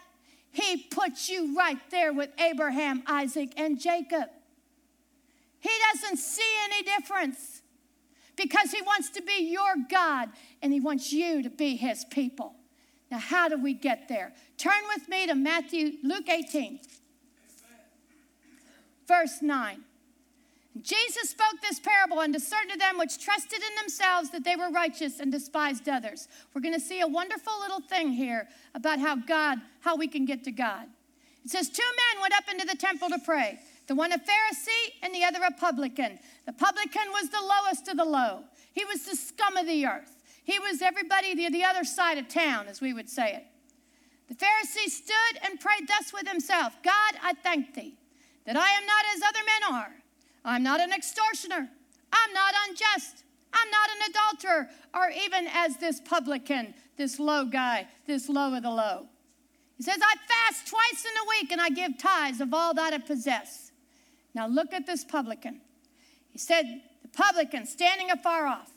He 0.51 0.77
puts 0.77 1.31
you 1.31 1.57
right 1.57 1.81
there 1.91 2.13
with 2.13 2.29
Abraham, 2.39 3.05
Isaac, 3.07 3.55
and 3.57 3.81
Jacob. 3.81 4.29
He 5.61 5.71
doesn't 5.95 6.19
see 6.19 6.53
any 6.67 6.83
difference 6.83 7.54
because 8.37 8.73
he 8.73 8.83
wants 8.83 9.11
to 9.11 9.23
be 9.23 9.51
your 9.51 9.75
God 9.91 10.31
and 10.63 10.73
he 10.73 10.81
wants 10.81 11.13
you 11.13 11.43
to 11.43 11.51
be 11.51 11.77
his 11.77 12.05
people. 12.05 12.55
Now, 13.11 13.19
how 13.19 13.49
do 13.49 13.57
we 13.61 13.75
get 13.75 14.09
there? 14.09 14.33
Turn 14.57 14.73
with 14.95 15.09
me 15.09 15.27
to 15.27 15.35
Matthew, 15.35 15.93
Luke 16.03 16.29
18, 16.29 16.81
verse 19.07 19.43
9. 19.43 19.85
Jesus 20.83 21.31
spoke 21.31 21.61
this 21.63 21.79
parable 21.79 22.19
unto 22.19 22.41
certain 22.41 22.73
of 22.73 22.81
them 22.81 22.99
which 22.99 23.23
trusted 23.23 23.61
in 23.61 23.75
themselves 23.81 24.31
that 24.31 24.43
they 24.43 24.57
were 24.57 24.71
righteous 24.71 25.21
and 25.21 25.31
despised 25.31 25.89
others. 25.89 26.27
We're 26.53 26.63
going 26.63 26.75
to 26.75 26.81
see 26.81 27.01
a 27.01 27.07
wonderful 27.07 27.53
little 27.61 27.81
thing 27.81 28.11
here 28.11 28.49
about 28.75 28.99
how 28.99 29.15
God, 29.15 29.59
how 29.81 29.95
we 29.95 30.09
can 30.09 30.25
get 30.25 30.43
to 30.45 30.51
God. 30.51 30.87
It 31.45 31.51
says, 31.51 31.69
Two 31.69 31.83
men 31.83 32.23
went 32.23 32.35
up 32.35 32.45
into 32.51 32.67
the 32.67 32.77
temple 32.77 33.09
to 33.11 33.19
pray, 33.25 33.61
the 33.87 33.95
one 33.95 34.13
a 34.13 34.19
Pharisee 34.19 34.93
and 35.03 35.15
the 35.15 35.25
other 35.25 35.41
a 35.47 35.53
publican. 35.53 36.19
The 36.47 36.53
publican 36.53 37.11
was 37.13 37.29
the 37.29 37.43
lowest 37.43 37.89
of 37.89 37.97
the 37.97 38.05
low, 38.05 38.45
he 38.73 38.85
was 38.85 39.05
the 39.05 39.17
scum 39.17 39.57
of 39.57 39.67
the 39.67 39.87
earth. 39.87 40.11
He 40.45 40.59
was 40.59 40.83
everybody 40.83 41.35
the, 41.35 41.49
the 41.49 41.65
other 41.65 41.85
side 41.85 42.19
of 42.19 42.29
town, 42.29 42.67
as 42.69 42.83
we 42.83 42.93
would 42.93 43.09
say 43.09 43.33
it. 43.33 43.45
The 44.29 44.35
Pharisee 44.35 44.91
stood 44.91 45.41
and 45.43 45.59
prayed 45.59 45.89
thus 45.89 46.13
with 46.13 46.29
himself 46.29 46.77
God, 46.83 47.15
I 47.23 47.33
thank 47.35 47.75
thee 47.75 47.97
that 48.47 48.57
I 48.57 48.69
am 48.69 48.87
not 48.87 49.05
as 49.17 49.23
other 49.23 49.41
men 49.47 49.75
are. 49.75 49.95
I'm 50.45 50.63
not 50.63 50.81
an 50.81 50.93
extortioner. 50.93 51.69
I'm 52.13 52.33
not 52.33 52.55
unjust. 52.69 53.25
I'm 53.55 53.71
not 53.71 53.89
an 53.89 54.11
adulterer, 54.11 54.69
or 54.95 55.11
even 55.11 55.47
as 55.47 55.77
this 55.77 56.01
publican, 56.01 56.75
this 56.97 57.21
low 57.21 57.45
guy, 57.45 57.87
this 58.07 58.29
low 58.29 58.53
of 58.55 58.63
the 58.63 58.71
low. 58.71 59.07
He 59.77 59.83
says, 59.83 59.99
I 60.03 60.15
fast 60.27 60.67
twice 60.67 61.05
in 61.05 61.13
a 61.23 61.29
week 61.29 61.53
and 61.53 61.61
I 61.61 61.69
give 61.71 61.99
tithes 61.99 62.41
of 62.41 62.53
all 62.53 62.75
that 62.75 62.93
I 62.93 62.99
possess. 62.99 63.64
Now 64.35 64.47
look 64.47 64.73
at 64.73 64.87
this 64.87 65.05
publican. 65.05 65.61
He 66.31 66.39
said, 66.39 66.83
The 67.03 67.09
publican 67.09 67.67
standing 67.67 68.11
afar 68.11 68.47
off 68.47 68.71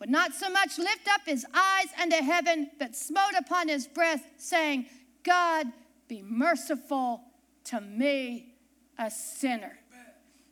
would 0.00 0.10
not 0.10 0.34
so 0.34 0.48
much 0.48 0.78
lift 0.78 1.08
up 1.12 1.22
his 1.26 1.46
eyes 1.54 1.86
unto 2.00 2.16
heaven, 2.16 2.70
but 2.78 2.96
smote 2.96 3.34
upon 3.38 3.68
his 3.68 3.86
breast, 3.86 4.24
saying, 4.38 4.86
God, 5.22 5.66
be 6.08 6.22
merciful 6.22 7.22
to 7.64 7.80
me, 7.80 8.54
a 8.98 9.10
sinner. 9.10 9.78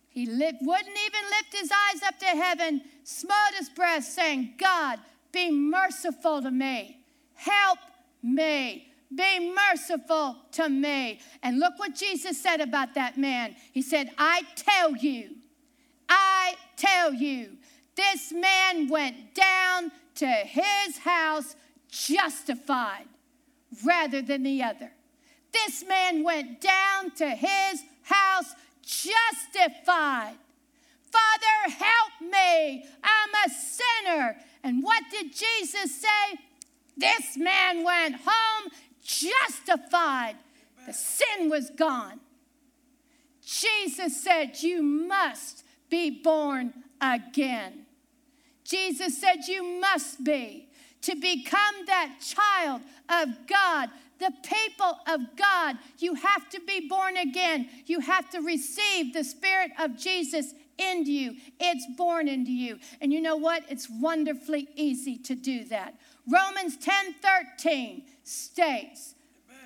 He 0.09 0.26
wouldn't 0.26 0.61
even 0.61 1.31
lift 1.31 1.55
his 1.59 1.70
eyes 1.70 2.02
up 2.07 2.18
to 2.18 2.26
heaven, 2.26 2.83
smote 3.02 3.55
his 3.57 3.70
breast, 3.70 4.14
saying, 4.14 4.55
God, 4.59 4.98
be 5.33 5.50
merciful 5.50 6.42
to 6.42 6.50
me. 6.50 6.98
Help 7.35 7.78
me. 8.22 8.91
Be 9.14 9.53
merciful 9.55 10.37
to 10.53 10.68
me. 10.68 11.20
And 11.42 11.59
look 11.59 11.79
what 11.79 11.94
Jesus 11.94 12.40
said 12.40 12.61
about 12.61 12.94
that 12.94 13.18
man. 13.18 13.57
He 13.72 13.83
said, 13.83 14.11
I 14.16 14.42
tell 14.57 14.96
you, 14.96 15.31
I 16.09 16.55
tell 16.77 17.12
you, 17.12 17.57
this 17.94 18.33
man 18.33 18.88
went 18.88 19.35
down 19.35 19.92
to 20.16 20.27
his 20.27 20.98
house 20.98 21.57
justified 21.88 23.07
rather 23.85 24.22
than 24.22 24.42
the 24.42 24.62
other. 24.62 24.92
This 25.53 25.85
man 25.87 26.25
went 26.25 26.61
down 26.61 27.11
to 27.16 27.29
his 27.29 27.83
house 28.03 28.55
justified. 28.83 30.37
Father, 31.11 31.77
help 31.77 32.31
me. 32.33 32.85
I'm 33.05 33.31
a 33.46 33.51
sinner. 33.51 34.37
And 34.64 34.83
what 34.83 35.03
did 35.11 35.27
Jesus 35.27 36.01
say? 36.01 36.38
This 36.96 37.37
man 37.37 37.85
went 37.85 38.16
home 38.16 38.70
justified. 39.03 40.37
The 40.87 40.93
sin 40.93 41.49
was 41.49 41.71
gone. 41.71 42.21
Jesus 43.45 44.23
said, 44.23 44.62
You 44.62 44.83
must 44.83 45.65
be 45.91 46.23
born 46.23 46.73
again. 47.01 47.87
Jesus 48.65 49.21
said, 49.21 49.47
You 49.47 49.81
must 49.81 50.25
be 50.25 50.69
to 51.03 51.15
become 51.17 51.87
that 51.87 52.17
child 52.21 52.83
of 53.09 53.29
God 53.49 53.91
the 54.23 54.33
people 54.45 55.01
of 55.09 55.21
God, 55.37 55.77
you 55.99 56.15
have 56.15 56.49
to 56.51 56.61
be 56.61 56.87
born 56.88 57.17
again. 57.17 57.69
You 57.87 57.99
have 58.01 58.31
to 58.31 58.41
receive 58.41 59.12
the 59.12 59.25
Spirit 59.25 59.73
of 59.81 59.99
Jesus 59.99 60.55
into 60.79 61.11
you. 61.11 61.37
It's 61.59 61.87
born 61.97 62.29
into 62.29 62.53
you. 62.53 62.79
And 63.01 63.12
you 63.12 63.21
know 63.21 63.37
what? 63.37 63.65
It's 63.69 63.88
wonderfully 63.91 64.69
easy 64.77 65.19
to 65.19 65.35
do 65.35 65.65
that. 65.65 65.95
Romans 66.31 66.77
10 66.77 67.15
13 67.15 68.03
states, 68.23 69.15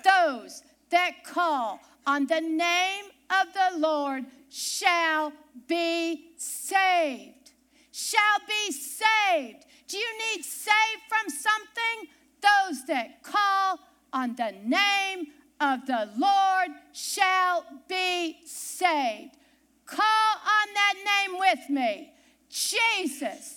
Those 0.03 0.63
that 0.89 1.23
call 1.23 1.79
on 2.05 2.27
the 2.27 2.41
name 2.41 3.05
of 3.29 3.53
the 3.53 3.79
Lord 3.79 4.25
shall 4.49 5.33
be 5.67 6.31
saved. 6.37 7.51
Shall 7.91 8.39
be 8.47 8.71
saved. 8.71 9.65
Do 9.87 9.97
you 9.97 10.17
need 10.17 10.43
saved 10.43 11.03
from 11.07 11.29
something? 11.29 12.09
Those 12.41 12.85
that 12.85 13.23
call 13.23 13.79
on 14.13 14.35
the 14.35 14.53
name 14.63 15.27
of 15.59 15.85
the 15.85 16.09
Lord 16.17 16.69
shall 16.93 17.65
be 17.87 18.37
saved. 18.45 19.37
Call 19.85 20.35
on 20.35 20.73
that 20.73 20.93
name 21.05 21.39
with 21.39 21.69
me 21.69 22.13
Jesus. 22.49 23.56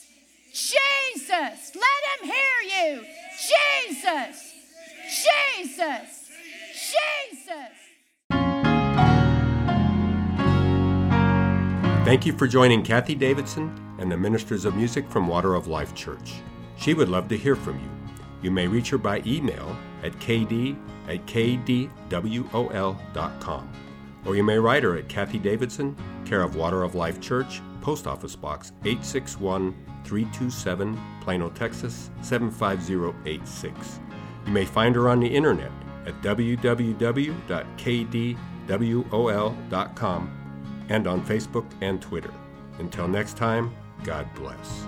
Jesus. 0.61 1.73
Let 1.75 2.03
him 2.11 2.29
hear 2.29 2.61
you. 2.69 3.07
Jesus. 3.89 4.53
Jesus. 5.25 6.29
Jesus. 6.75 7.71
Thank 12.05 12.27
you 12.27 12.33
for 12.35 12.47
joining 12.47 12.83
Kathie 12.83 13.15
Davidson 13.15 13.75
and 13.99 14.13
the 14.13 14.17
Ministers 14.19 14.67
of 14.67 14.77
Music 14.77 15.09
from 15.09 15.29
Water 15.29 15.55
of 15.55 15.67
Life 15.67 15.95
Church. 15.95 16.35
She 16.77 16.93
would 16.93 17.09
love 17.09 17.29
to 17.29 17.39
hear 17.39 17.57
from 17.57 17.79
you. 17.79 17.89
You 18.43 18.51
may 18.51 18.67
reach 18.67 18.91
her 18.91 18.99
by 18.99 19.23
email 19.27 19.75
at 20.03 20.13
kd 20.15 20.77
at 21.09 21.25
kdwol.com. 21.27 21.91
Or 24.27 24.37
you 24.37 24.43
may 24.43 24.59
write 24.59 24.83
her 24.83 24.99
at 24.99 25.09
Kathie 25.09 25.39
Davidson, 25.39 25.97
care 26.27 26.43
of 26.43 26.57
Water 26.57 26.83
of 26.83 26.95
Life 26.95 27.19
Church, 27.21 27.63
Post 27.81 28.07
Office 28.07 28.37
Box 28.37 28.73
861 28.85 29.75
327, 30.05 30.99
Plano, 31.21 31.51
Texas 31.51 32.11
75086. 32.23 34.01
You 34.47 34.53
may 34.53 34.65
find 34.65 34.95
her 34.95 35.09
on 35.09 35.21
the 35.21 35.29
internet 35.29 35.73
at 36.07 36.21
www.kdwol.com 36.23 36.67
and 40.89 41.07
on 41.07 41.25
Facebook 41.25 41.67
and 41.81 42.03
Twitter. 42.03 42.33
Until 42.79 43.07
next 43.07 43.37
time, 43.37 43.75
God 44.03 44.27
bless. 44.35 44.87